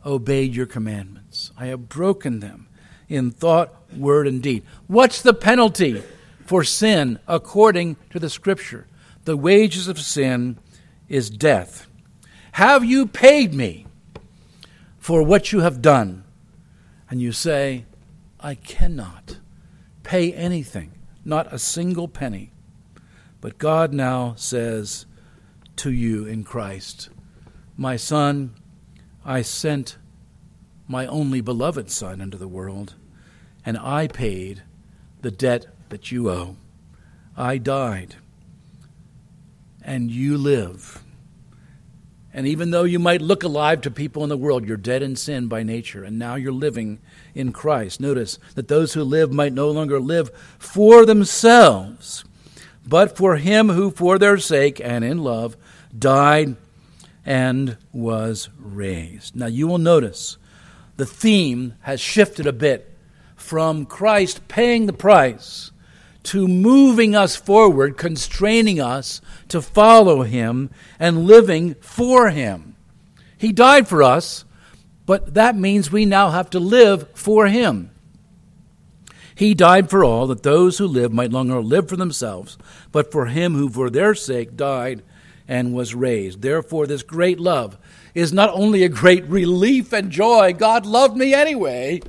obeyed 0.06 0.56
your 0.56 0.66
commandments. 0.66 1.52
I 1.58 1.68
have 1.68 1.90
broken 1.90 2.40
them 2.40 2.68
in 3.08 3.32
thought, 3.32 3.74
word, 3.96 4.28
and 4.28 4.42
deed. 4.42 4.64
What's 4.88 5.22
the 5.22 5.34
penalty 5.34 6.04
for 6.46 6.64
sin 6.64 7.20
according 7.28 7.98
to 8.10 8.20
the 8.20 8.30
Scripture? 8.30 8.88
The 9.26 9.38
wages 9.38 9.88
of 9.88 10.00
sin 10.00 10.58
is 11.08 11.30
death. 11.30 11.88
Have 12.54 12.86
you 12.86 13.06
paid 13.06 13.54
me 13.54 13.85
for 15.06 15.22
what 15.22 15.52
you 15.52 15.60
have 15.60 15.84
done? 15.84 16.24
And 17.12 17.22
you 17.22 17.32
say, 17.32 17.86
I 18.40 18.56
cannot 18.56 19.38
pay 20.02 20.34
anything, 20.34 20.94
not 21.24 21.54
a 21.54 21.60
single 21.60 22.08
penny. 22.08 22.54
But 23.40 23.60
God 23.60 23.94
now 23.94 24.34
says 24.36 25.06
to 25.76 25.92
you 25.92 26.26
in 26.26 26.44
Christ, 26.44 27.10
My 27.78 27.98
son, 27.98 28.56
I 29.24 29.44
sent 29.44 29.98
my 30.88 31.06
only 31.06 31.40
beloved 31.40 31.92
Son 31.92 32.20
into 32.20 32.40
the 32.40 32.48
world, 32.48 32.96
and 33.64 33.78
I 33.78 34.08
paid 34.08 34.64
the 35.22 35.30
debt 35.30 35.68
that 35.90 36.12
you 36.12 36.32
owe. 36.32 36.56
I 37.38 37.60
died 37.60 38.16
and 39.84 40.10
you 40.10 40.36
live. 40.36 41.05
And 42.36 42.46
even 42.46 42.72
though 42.72 42.84
you 42.84 43.00
might 43.00 43.22
look 43.22 43.44
alive 43.44 43.80
to 43.82 43.90
people 43.90 44.22
in 44.24 44.28
the 44.28 44.36
world, 44.36 44.68
you're 44.68 44.76
dead 44.76 45.02
in 45.02 45.16
sin 45.16 45.48
by 45.48 45.64
nature, 45.64 46.04
and 46.04 46.20
now 46.20 46.36
you're 46.36 46.52
living 46.52 47.00
in 47.34 47.54
Christ. 47.54 48.02
Notice 48.02 48.40
that 48.56 48.68
those 48.68 48.92
who 48.92 49.06
live 49.06 49.32
might 49.32 49.54
no 49.54 49.72
longer 49.72 50.02
live 50.02 50.30
for 50.60 51.06
themselves, 51.06 52.26
but 52.86 53.16
for 53.16 53.38
him 53.38 53.70
who, 53.70 53.90
for 53.90 54.20
their 54.20 54.38
sake 54.38 54.82
and 54.84 55.06
in 55.06 55.20
love, 55.20 55.56
died 55.98 56.58
and 57.26 57.78
was 57.94 58.50
raised. 58.60 59.34
Now 59.34 59.48
you 59.48 59.66
will 59.66 59.78
notice 59.78 60.36
the 60.98 61.06
theme 61.06 61.76
has 61.84 62.02
shifted 62.02 62.46
a 62.46 62.52
bit 62.52 62.94
from 63.38 63.86
Christ 63.86 64.46
paying 64.50 64.88
the 64.88 64.94
price 64.94 65.72
to 66.26 66.48
moving 66.48 67.16
us 67.16 67.36
forward, 67.36 67.98
constraining 67.98 68.80
us 68.80 69.22
to 69.48 69.62
follow 69.62 70.24
Him 70.24 70.70
and 71.00 71.26
living 71.26 71.76
for 71.76 72.30
Him. 72.30 72.76
He 73.38 73.52
died 73.52 73.88
for 73.88 74.02
us, 74.04 74.46
but 75.06 75.34
that 75.34 75.56
means 75.56 75.92
we 75.92 76.06
now 76.06 76.32
have 76.32 76.50
to 76.52 76.60
live 76.60 77.08
for 77.14 77.48
Him. 77.48 77.92
He 79.36 79.54
died 79.54 79.90
for 79.90 80.04
all, 80.04 80.28
that 80.28 80.44
those 80.44 80.78
who 80.78 80.88
live 80.88 81.12
might 81.12 81.32
no 81.32 81.38
longer 81.38 81.62
live 81.62 81.90
for 81.90 81.98
themselves, 81.98 82.58
but 82.92 83.12
for 83.12 83.28
Him 83.28 83.54
who 83.54 83.70
for 83.70 83.90
their 83.90 84.16
sake 84.16 84.56
died 84.56 85.04
and 85.48 85.74
was 85.74 85.94
raised. 85.94 86.42
Therefore, 86.42 86.88
this 86.88 87.04
great 87.04 87.40
love 87.40 87.78
is 88.14 88.34
not 88.34 88.50
only 88.54 88.84
a 88.84 88.90
great 88.90 89.26
relief 89.28 89.94
and 89.94 90.10
joy, 90.10 90.54
God 90.54 90.86
loved 90.86 91.18
me 91.18 91.34
anyway 91.34 92.02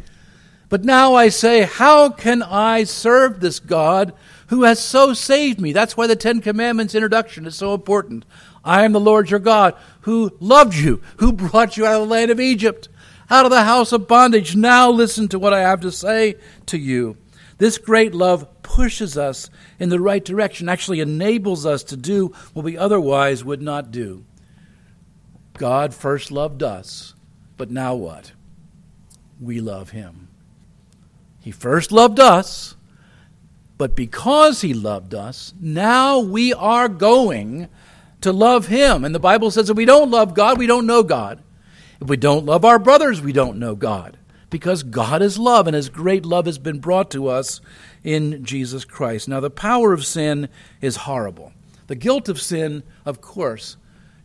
but 0.68 0.84
now 0.84 1.14
I 1.14 1.28
say, 1.28 1.62
how 1.62 2.10
can 2.10 2.42
I 2.42 2.84
serve 2.84 3.40
this 3.40 3.60
God 3.60 4.12
who 4.48 4.64
has 4.64 4.80
so 4.80 5.14
saved 5.14 5.60
me? 5.60 5.72
That's 5.72 5.96
why 5.96 6.06
the 6.06 6.16
Ten 6.16 6.40
Commandments 6.40 6.94
introduction 6.94 7.46
is 7.46 7.56
so 7.56 7.74
important. 7.74 8.24
I 8.64 8.84
am 8.84 8.92
the 8.92 9.00
Lord 9.00 9.30
your 9.30 9.38
God 9.38 9.74
who 10.02 10.36
loved 10.40 10.74
you, 10.74 11.00
who 11.18 11.32
brought 11.32 11.76
you 11.76 11.86
out 11.86 12.00
of 12.00 12.08
the 12.08 12.12
land 12.12 12.30
of 12.30 12.40
Egypt, 12.40 12.88
out 13.30 13.44
of 13.44 13.50
the 13.50 13.64
house 13.64 13.92
of 13.92 14.08
bondage. 14.08 14.56
Now 14.56 14.90
listen 14.90 15.28
to 15.28 15.38
what 15.38 15.54
I 15.54 15.60
have 15.60 15.80
to 15.82 15.92
say 15.92 16.34
to 16.66 16.78
you. 16.78 17.16
This 17.58 17.78
great 17.78 18.14
love 18.14 18.62
pushes 18.62 19.16
us 19.16 19.48
in 19.78 19.88
the 19.88 20.00
right 20.00 20.24
direction, 20.24 20.68
actually 20.68 21.00
enables 21.00 21.64
us 21.64 21.84
to 21.84 21.96
do 21.96 22.34
what 22.52 22.64
we 22.64 22.76
otherwise 22.76 23.44
would 23.44 23.62
not 23.62 23.90
do. 23.90 24.24
God 25.54 25.94
first 25.94 26.30
loved 26.30 26.62
us, 26.62 27.14
but 27.56 27.70
now 27.70 27.94
what? 27.94 28.32
We 29.40 29.60
love 29.60 29.90
him. 29.90 30.28
He 31.46 31.52
first 31.52 31.92
loved 31.92 32.18
us, 32.18 32.74
but 33.78 33.94
because 33.94 34.62
He 34.62 34.74
loved 34.74 35.14
us, 35.14 35.54
now 35.60 36.18
we 36.18 36.52
are 36.52 36.88
going 36.88 37.68
to 38.22 38.32
love 38.32 38.66
Him. 38.66 39.04
And 39.04 39.14
the 39.14 39.20
Bible 39.20 39.52
says 39.52 39.70
if 39.70 39.76
we 39.76 39.84
don't 39.84 40.10
love 40.10 40.34
God, 40.34 40.58
we 40.58 40.66
don't 40.66 40.88
know 40.88 41.04
God. 41.04 41.40
If 42.00 42.08
we 42.08 42.16
don't 42.16 42.46
love 42.46 42.64
our 42.64 42.80
brothers, 42.80 43.22
we 43.22 43.32
don't 43.32 43.60
know 43.60 43.76
God. 43.76 44.18
Because 44.50 44.82
God 44.82 45.22
is 45.22 45.38
love, 45.38 45.68
and 45.68 45.76
His 45.76 45.88
great 45.88 46.26
love 46.26 46.46
has 46.46 46.58
been 46.58 46.80
brought 46.80 47.12
to 47.12 47.28
us 47.28 47.60
in 48.02 48.44
Jesus 48.44 48.84
Christ. 48.84 49.28
Now, 49.28 49.38
the 49.38 49.48
power 49.48 49.92
of 49.92 50.04
sin 50.04 50.48
is 50.80 50.96
horrible. 50.96 51.52
The 51.86 51.94
guilt 51.94 52.28
of 52.28 52.40
sin, 52.40 52.82
of 53.04 53.20
course, 53.20 53.76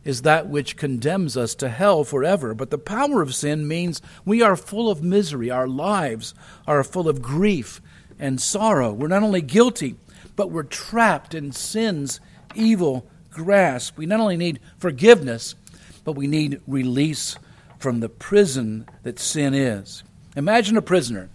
is 0.04 0.24
that 0.24 0.48
which 0.48 0.78
condemns 0.78 1.38
us 1.38 1.54
to 1.56 1.70
hell 1.70 2.04
forever. 2.04 2.54
But 2.54 2.72
the 2.72 2.78
power 2.78 3.22
of 3.22 3.36
sin 3.36 3.68
means 3.68 4.02
we 4.26 4.42
are 4.42 4.56
full 4.56 4.90
of 4.90 5.04
misery. 5.04 5.52
Our 5.52 5.68
lives 5.68 6.34
are 6.68 6.84
full 6.84 7.08
of 7.08 7.22
grief 7.22 7.82
and 8.20 8.42
sorrow. 8.42 8.92
We're 8.92 9.08
not 9.08 9.24
only 9.24 9.42
guilty, 9.42 9.96
but 10.36 10.52
we're 10.52 10.64
trapped 10.64 11.34
in 11.34 11.52
sin's 11.52 12.20
evil 12.56 13.06
grasp. 13.30 13.98
We 13.98 14.06
not 14.06 14.20
only 14.20 14.38
need 14.38 14.60
forgiveness, 14.78 15.56
but 16.04 16.14
we 16.14 16.28
need 16.28 16.62
release 16.68 17.38
from 17.78 18.00
the 18.00 18.10
prison 18.10 18.88
that 19.04 19.20
sin 19.20 19.54
is. 19.54 20.04
Imagine 20.36 20.78
a 20.78 20.82
prisoner. 20.82 21.30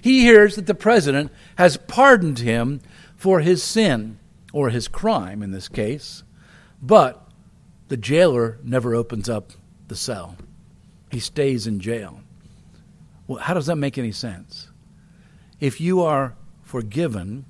He 0.00 0.20
hears 0.20 0.56
that 0.56 0.66
the 0.66 0.74
president 0.74 1.30
has 1.56 1.76
pardoned 1.76 2.40
him 2.40 2.80
for 3.16 3.40
his 3.40 3.62
sin, 3.62 4.18
or 4.52 4.70
his 4.70 4.88
crime 4.88 5.42
in 5.42 5.52
this 5.52 5.68
case, 5.68 6.24
but 6.82 7.24
the 7.92 7.98
jailer 7.98 8.58
never 8.64 8.94
opens 8.94 9.28
up 9.28 9.52
the 9.88 9.94
cell. 9.94 10.34
He 11.10 11.20
stays 11.20 11.66
in 11.66 11.78
jail. 11.78 12.20
Well, 13.26 13.40
how 13.40 13.52
does 13.52 13.66
that 13.66 13.76
make 13.76 13.98
any 13.98 14.12
sense? 14.12 14.70
If 15.60 15.78
you 15.78 16.00
are 16.00 16.34
forgiven, 16.62 17.44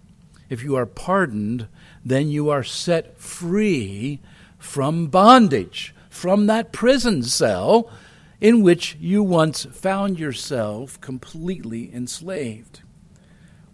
if 0.50 0.64
you 0.64 0.74
are 0.74 0.84
pardoned, 0.84 1.68
then 2.04 2.28
you 2.28 2.50
are 2.50 2.64
set 2.64 3.16
free 3.20 4.18
from 4.58 5.06
bondage, 5.06 5.94
from 6.10 6.48
that 6.48 6.72
prison 6.72 7.22
cell 7.22 7.88
in 8.40 8.64
which 8.64 8.96
you 8.98 9.22
once 9.22 9.66
found 9.66 10.18
yourself 10.18 11.00
completely 11.00 11.94
enslaved. 11.94 12.80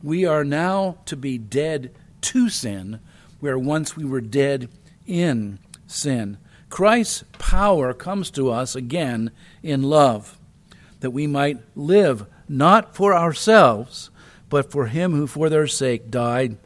We 0.02 0.26
are 0.26 0.44
now 0.44 0.98
to 1.06 1.16
be 1.16 1.38
dead 1.38 1.94
to 2.20 2.50
sin, 2.50 3.00
where 3.40 3.58
once 3.58 3.96
we 3.96 4.04
were 4.04 4.20
dead 4.20 4.68
in 5.06 5.60
sin. 5.86 6.36
Christ's 6.68 7.24
power 7.38 7.94
comes 7.94 8.30
to 8.32 8.50
us 8.50 8.74
again 8.74 9.30
in 9.62 9.82
love, 9.82 10.38
that 11.00 11.10
we 11.10 11.26
might 11.26 11.58
live 11.74 12.26
not 12.48 12.94
for 12.94 13.14
ourselves, 13.14 14.10
but 14.48 14.70
for 14.70 14.86
him 14.86 15.12
who 15.12 15.26
for 15.26 15.48
their 15.48 15.66
sake 15.66 16.10
died 16.10 16.56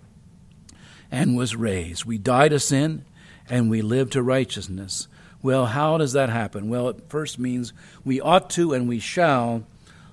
and 1.11 1.37
was 1.37 1.57
raised. 1.57 2.05
We 2.05 2.19
die 2.19 2.49
to 2.49 2.59
sin 2.59 3.05
and 3.49 3.71
we 3.71 3.83
live 3.83 4.11
to 4.11 4.23
righteousness. 4.23 5.09
Well, 5.43 5.67
how 5.67 5.99
does 5.99 6.13
that 6.13 6.31
happen? 6.31 6.69
Well, 6.69 6.89
it 6.89 7.09
first 7.09 7.39
means 7.39 7.73
we 8.05 8.21
ought 8.21 8.49
to 8.51 8.73
and 8.73 8.89
we 8.89 9.01
shall 9.01 9.67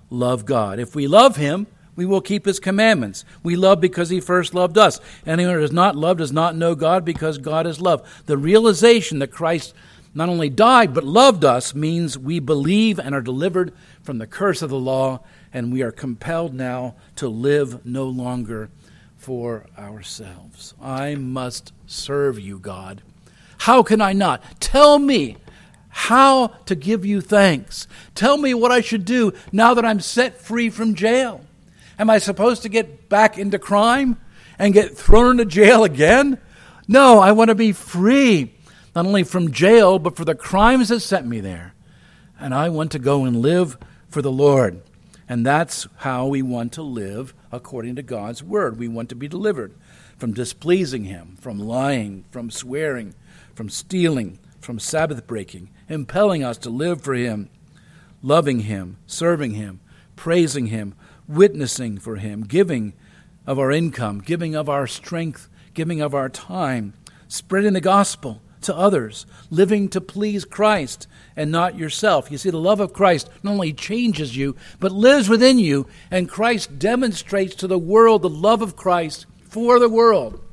love 0.10 0.46
God. 0.46 0.80
If 0.80 0.96
we 0.96 1.08
love 1.08 1.36
Him, 1.36 1.68
we 2.00 2.06
will 2.06 2.22
keep 2.22 2.46
His 2.46 2.62
commandments. 2.62 3.26
We 3.44 3.58
love 3.58 3.82
because 3.82 4.10
He 4.10 4.22
first 4.22 4.54
loved 4.54 4.78
us. 4.78 5.02
Anyone 5.26 5.56
who 5.56 5.60
does 5.60 5.74
not 5.74 5.98
love 5.98 6.20
does 6.20 6.32
not 6.32 6.56
know 6.56 6.74
God 6.74 7.04
because 7.04 7.38
God 7.38 7.68
is 7.68 7.82
love. 7.82 8.24
The 8.26 8.38
realization 8.38 9.20
that 9.20 9.34
Christ 9.34 9.74
not 10.14 10.30
only 10.30 10.50
died 10.50 10.94
but 10.94 11.04
loved 11.04 11.44
us 11.44 11.76
means 11.76 12.18
we 12.18 12.40
believe 12.40 13.00
and 13.00 13.14
are 13.14 13.22
delivered 13.22 13.74
from 14.02 14.18
the 14.18 14.28
curse 14.28 14.62
of 14.62 14.70
the 14.70 14.80
law, 14.80 15.20
and 15.52 15.74
we 15.74 15.82
are 15.82 15.92
compelled 15.92 16.54
now 16.54 16.96
to 17.18 17.28
live 17.28 17.86
no 17.86 18.06
longer 18.06 18.70
for 19.18 19.66
ourselves. 19.78 20.74
I 20.82 21.16
must 21.16 21.74
serve 21.86 22.40
you, 22.40 22.60
God. 22.60 23.02
How 23.58 23.84
can 23.84 24.00
I 24.00 24.14
not? 24.14 24.42
Tell 24.62 25.00
me 25.00 25.36
how 25.90 26.48
to 26.66 26.76
give 26.76 27.06
you 27.06 27.20
thanks. 27.20 27.90
Tell 28.16 28.38
me 28.38 28.54
what 28.54 28.72
I 28.72 28.80
should 28.80 29.04
do 29.04 29.34
now 29.52 29.74
that 29.74 29.84
I'm 29.84 30.00
set 30.00 30.40
free 30.40 30.70
from 30.70 30.96
jail. 30.96 31.44
Am 32.00 32.10
I 32.10 32.18
supposed 32.18 32.62
to 32.62 32.70
get 32.70 33.10
back 33.10 33.38
into 33.38 33.60
crime 33.60 34.18
and 34.58 34.74
get 34.74 34.98
thrown 34.98 35.32
into 35.32 35.46
jail 35.46 35.84
again? 35.84 36.40
No, 36.88 37.20
I 37.20 37.34
want 37.34 37.50
to 37.50 37.56
be 37.56 37.74
free, 37.74 38.56
not 38.96 39.06
only 39.06 39.24
from 39.24 39.52
jail, 39.52 40.00
but 40.00 40.16
for 40.16 40.24
the 40.24 40.34
crimes 40.34 40.88
that 40.88 41.02
sent 41.02 41.28
me 41.28 41.42
there. 41.42 41.74
And 42.40 42.54
I 42.54 42.70
want 42.70 42.94
to 42.94 43.00
go 43.00 43.26
and 43.26 43.42
live 43.42 43.78
for 44.08 44.22
the 44.22 44.32
Lord. 44.32 44.82
And 45.28 45.46
that's 45.46 45.88
how 45.98 46.26
we 46.28 46.42
want 46.42 46.72
to 46.74 46.82
live 46.82 47.34
according 47.52 47.98
to 47.98 48.02
God's 48.02 48.42
word. 48.42 48.80
We 48.80 48.88
want 48.88 49.10
to 49.10 49.16
be 49.16 49.28
delivered 49.28 49.76
from 50.18 50.34
displeasing 50.34 51.04
Him, 51.04 51.38
from 51.42 51.60
lying, 51.60 52.24
from 52.32 52.50
swearing, 52.50 53.14
from 53.54 53.70
stealing, 53.70 54.40
from 54.62 54.80
Sabbath 54.80 55.28
breaking, 55.28 55.70
impelling 55.90 56.46
us 56.46 56.58
to 56.60 56.70
live 56.70 57.02
for 57.02 57.14
Him, 57.14 57.50
loving 58.24 58.62
Him, 58.62 58.98
serving 59.06 59.52
Him, 59.52 59.82
praising 60.16 60.68
Him, 60.68 60.96
witnessing 61.30 62.00
for 62.00 62.16
Him, 62.16 62.42
giving 62.44 62.94
of 63.46 63.60
our 63.60 63.72
income, 63.72 64.20
giving 64.20 64.56
of 64.56 64.68
our 64.68 64.88
strength, 64.88 65.48
giving 65.74 66.02
of 66.02 66.14
our 66.14 66.28
time, 66.28 66.94
spreading 67.28 67.74
the 67.74 67.82
gospel 67.82 68.42
to 68.62 68.76
others, 68.76 69.26
living 69.50 69.88
to 69.90 70.02
please 70.02 70.44
Christ 70.44 71.08
and 71.36 71.52
not 71.52 71.78
yourself. 71.78 72.30
You 72.30 72.38
see, 72.38 72.50
the 72.50 72.58
love 72.58 72.80
of 72.80 72.94
Christ 72.94 73.30
not 73.44 73.54
only 73.54 73.72
changes 73.72 74.36
you, 74.36 74.56
but 74.80 74.92
lives 74.92 75.30
within 75.30 75.60
you, 75.60 75.88
and 76.12 76.28
Christ 76.28 76.78
demonstrates 76.80 77.56
to 77.56 77.68
the 77.68 77.78
world 77.78 78.22
the 78.22 78.30
love 78.30 78.62
of 78.62 78.76
Christ 78.76 79.26
for 79.42 79.80
the 79.80 79.90
world, 79.90 80.44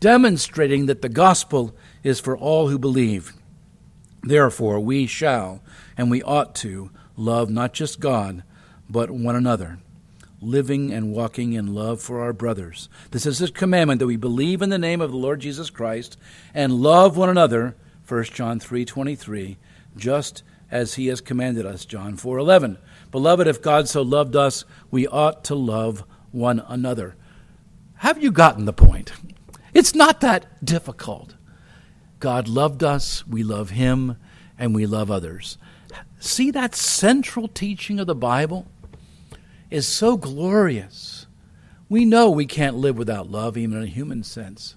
demonstrating 0.00 0.86
that 0.86 1.02
the 1.02 1.08
gospel 1.08 1.76
is 2.02 2.18
for 2.18 2.36
all 2.36 2.68
who 2.68 2.78
believe. 2.78 3.34
Therefore, 4.22 4.80
we 4.80 5.06
shall 5.06 5.62
and 5.96 6.10
we 6.10 6.22
ought 6.22 6.54
to 6.56 6.90
love 7.16 7.50
not 7.50 7.72
just 7.72 8.00
God, 8.00 8.42
but 8.88 9.10
one 9.10 9.36
another 9.36 9.78
living 10.42 10.92
and 10.92 11.12
walking 11.12 11.52
in 11.52 11.74
love 11.74 12.02
for 12.02 12.20
our 12.20 12.32
brothers. 12.32 12.88
This 13.10 13.24
is 13.26 13.38
his 13.38 13.50
commandment 13.50 14.00
that 14.00 14.06
we 14.06 14.16
believe 14.16 14.60
in 14.60 14.70
the 14.70 14.78
name 14.78 15.00
of 15.00 15.10
the 15.10 15.16
Lord 15.16 15.40
Jesus 15.40 15.70
Christ 15.70 16.18
and 16.52 16.82
love 16.82 17.16
one 17.16 17.28
another, 17.28 17.76
1 18.06 18.34
John 18.34 18.58
3:23, 18.58 19.56
just 19.96 20.42
as 20.70 20.94
he 20.94 21.06
has 21.06 21.20
commanded 21.20 21.64
us, 21.64 21.84
John 21.84 22.16
4:11. 22.16 22.78
Beloved, 23.10 23.46
if 23.46 23.62
God 23.62 23.88
so 23.88 24.02
loved 24.02 24.34
us, 24.34 24.64
we 24.90 25.06
ought 25.06 25.44
to 25.44 25.54
love 25.54 26.04
one 26.32 26.62
another. 26.66 27.14
Have 27.96 28.22
you 28.22 28.32
gotten 28.32 28.64
the 28.64 28.72
point? 28.72 29.12
It's 29.72 29.94
not 29.94 30.20
that 30.20 30.64
difficult. 30.64 31.36
God 32.18 32.48
loved 32.48 32.82
us, 32.82 33.26
we 33.26 33.42
love 33.42 33.70
him, 33.70 34.16
and 34.58 34.74
we 34.74 34.86
love 34.86 35.10
others. 35.10 35.58
See 36.18 36.50
that 36.52 36.74
central 36.74 37.48
teaching 37.48 37.98
of 37.98 38.06
the 38.06 38.14
Bible? 38.14 38.66
Is 39.72 39.88
so 39.88 40.18
glorious. 40.18 41.26
We 41.88 42.04
know 42.04 42.30
we 42.30 42.44
can't 42.44 42.76
live 42.76 42.98
without 42.98 43.30
love, 43.30 43.56
even 43.56 43.78
in 43.78 43.84
a 43.84 43.86
human 43.86 44.22
sense, 44.22 44.76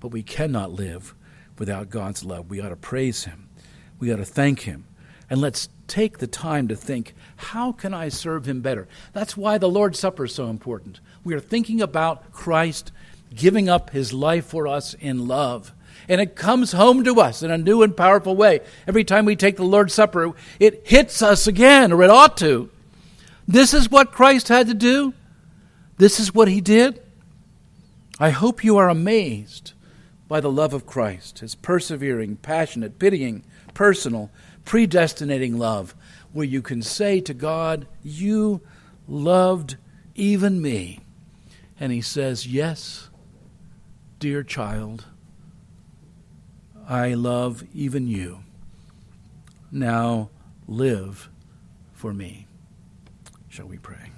but 0.00 0.08
we 0.08 0.22
cannot 0.22 0.70
live 0.70 1.14
without 1.58 1.88
God's 1.88 2.24
love. 2.24 2.50
We 2.50 2.60
ought 2.60 2.68
to 2.68 2.76
praise 2.76 3.24
Him, 3.24 3.48
we 3.98 4.12
ought 4.12 4.16
to 4.16 4.24
thank 4.24 4.60
Him. 4.60 4.84
And 5.30 5.40
let's 5.40 5.70
take 5.86 6.18
the 6.18 6.26
time 6.26 6.68
to 6.68 6.76
think, 6.76 7.14
how 7.36 7.72
can 7.72 7.94
I 7.94 8.10
serve 8.10 8.46
Him 8.46 8.60
better? 8.60 8.86
That's 9.14 9.34
why 9.34 9.56
the 9.56 9.70
Lord's 9.70 9.98
Supper 9.98 10.26
is 10.26 10.34
so 10.34 10.48
important. 10.48 11.00
We 11.24 11.32
are 11.32 11.40
thinking 11.40 11.80
about 11.80 12.30
Christ 12.30 12.92
giving 13.34 13.70
up 13.70 13.90
His 13.90 14.12
life 14.12 14.44
for 14.44 14.68
us 14.68 14.92
in 14.92 15.26
love. 15.26 15.72
And 16.06 16.20
it 16.20 16.36
comes 16.36 16.72
home 16.72 17.02
to 17.04 17.18
us 17.18 17.42
in 17.42 17.50
a 17.50 17.56
new 17.56 17.82
and 17.82 17.96
powerful 17.96 18.36
way. 18.36 18.60
Every 18.86 19.04
time 19.04 19.24
we 19.24 19.36
take 19.36 19.56
the 19.56 19.64
Lord's 19.64 19.94
Supper, 19.94 20.32
it 20.60 20.82
hits 20.86 21.22
us 21.22 21.46
again, 21.46 21.92
or 21.92 22.02
it 22.02 22.10
ought 22.10 22.36
to. 22.38 22.68
This 23.46 23.74
is 23.74 23.90
what 23.90 24.12
Christ 24.12 24.48
had 24.48 24.66
to 24.68 24.74
do. 24.74 25.12
This 25.98 26.18
is 26.18 26.34
what 26.34 26.48
he 26.48 26.60
did. 26.60 27.00
I 28.18 28.30
hope 28.30 28.64
you 28.64 28.76
are 28.76 28.88
amazed 28.88 29.72
by 30.28 30.40
the 30.40 30.50
love 30.50 30.72
of 30.72 30.86
Christ, 30.86 31.40
his 31.40 31.54
persevering, 31.54 32.36
passionate, 32.36 32.98
pitying, 32.98 33.44
personal, 33.74 34.30
predestinating 34.64 35.58
love, 35.58 35.94
where 36.32 36.46
you 36.46 36.62
can 36.62 36.82
say 36.82 37.20
to 37.20 37.34
God, 37.34 37.86
You 38.02 38.60
loved 39.06 39.76
even 40.14 40.62
me. 40.62 41.00
And 41.78 41.92
he 41.92 42.00
says, 42.00 42.46
Yes, 42.46 43.10
dear 44.18 44.42
child, 44.42 45.04
I 46.88 47.14
love 47.14 47.64
even 47.74 48.06
you. 48.06 48.40
Now 49.70 50.30
live 50.66 51.28
for 51.92 52.12
me. 52.14 52.43
Shall 53.54 53.66
we 53.66 53.78
pray? 53.78 54.10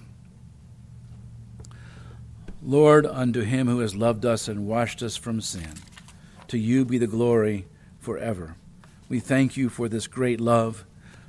Lord, 2.63 3.05
unto 3.05 3.43
him 3.43 3.69
who 3.69 3.81
has 3.81 3.95
loved 3.95 4.25
us 4.25 4.49
and 4.49 4.67
washed 4.67 5.03
us 5.03 5.19
from 5.19 5.43
sin, 5.43 5.75
to 6.49 6.57
you 6.57 6.87
be 6.87 6.97
the 6.97 7.07
glory 7.07 7.67
forever. 7.99 8.57
We 9.11 9.21
thank 9.21 9.55
you 9.55 9.69
for 9.69 9.91
this 9.91 10.07
great 10.07 10.41
love 10.41 10.87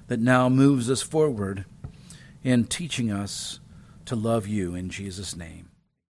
that 0.07 0.21
now 0.21 0.47
moves 0.47 0.89
us 0.89 1.01
forward 1.01 1.65
in 2.45 2.63
teaching 2.63 3.11
us 3.11 3.59
to 4.05 4.15
love 4.15 4.47
you 4.47 4.73
in 4.73 4.89
Jesus' 4.89 5.35
name. 5.35 5.66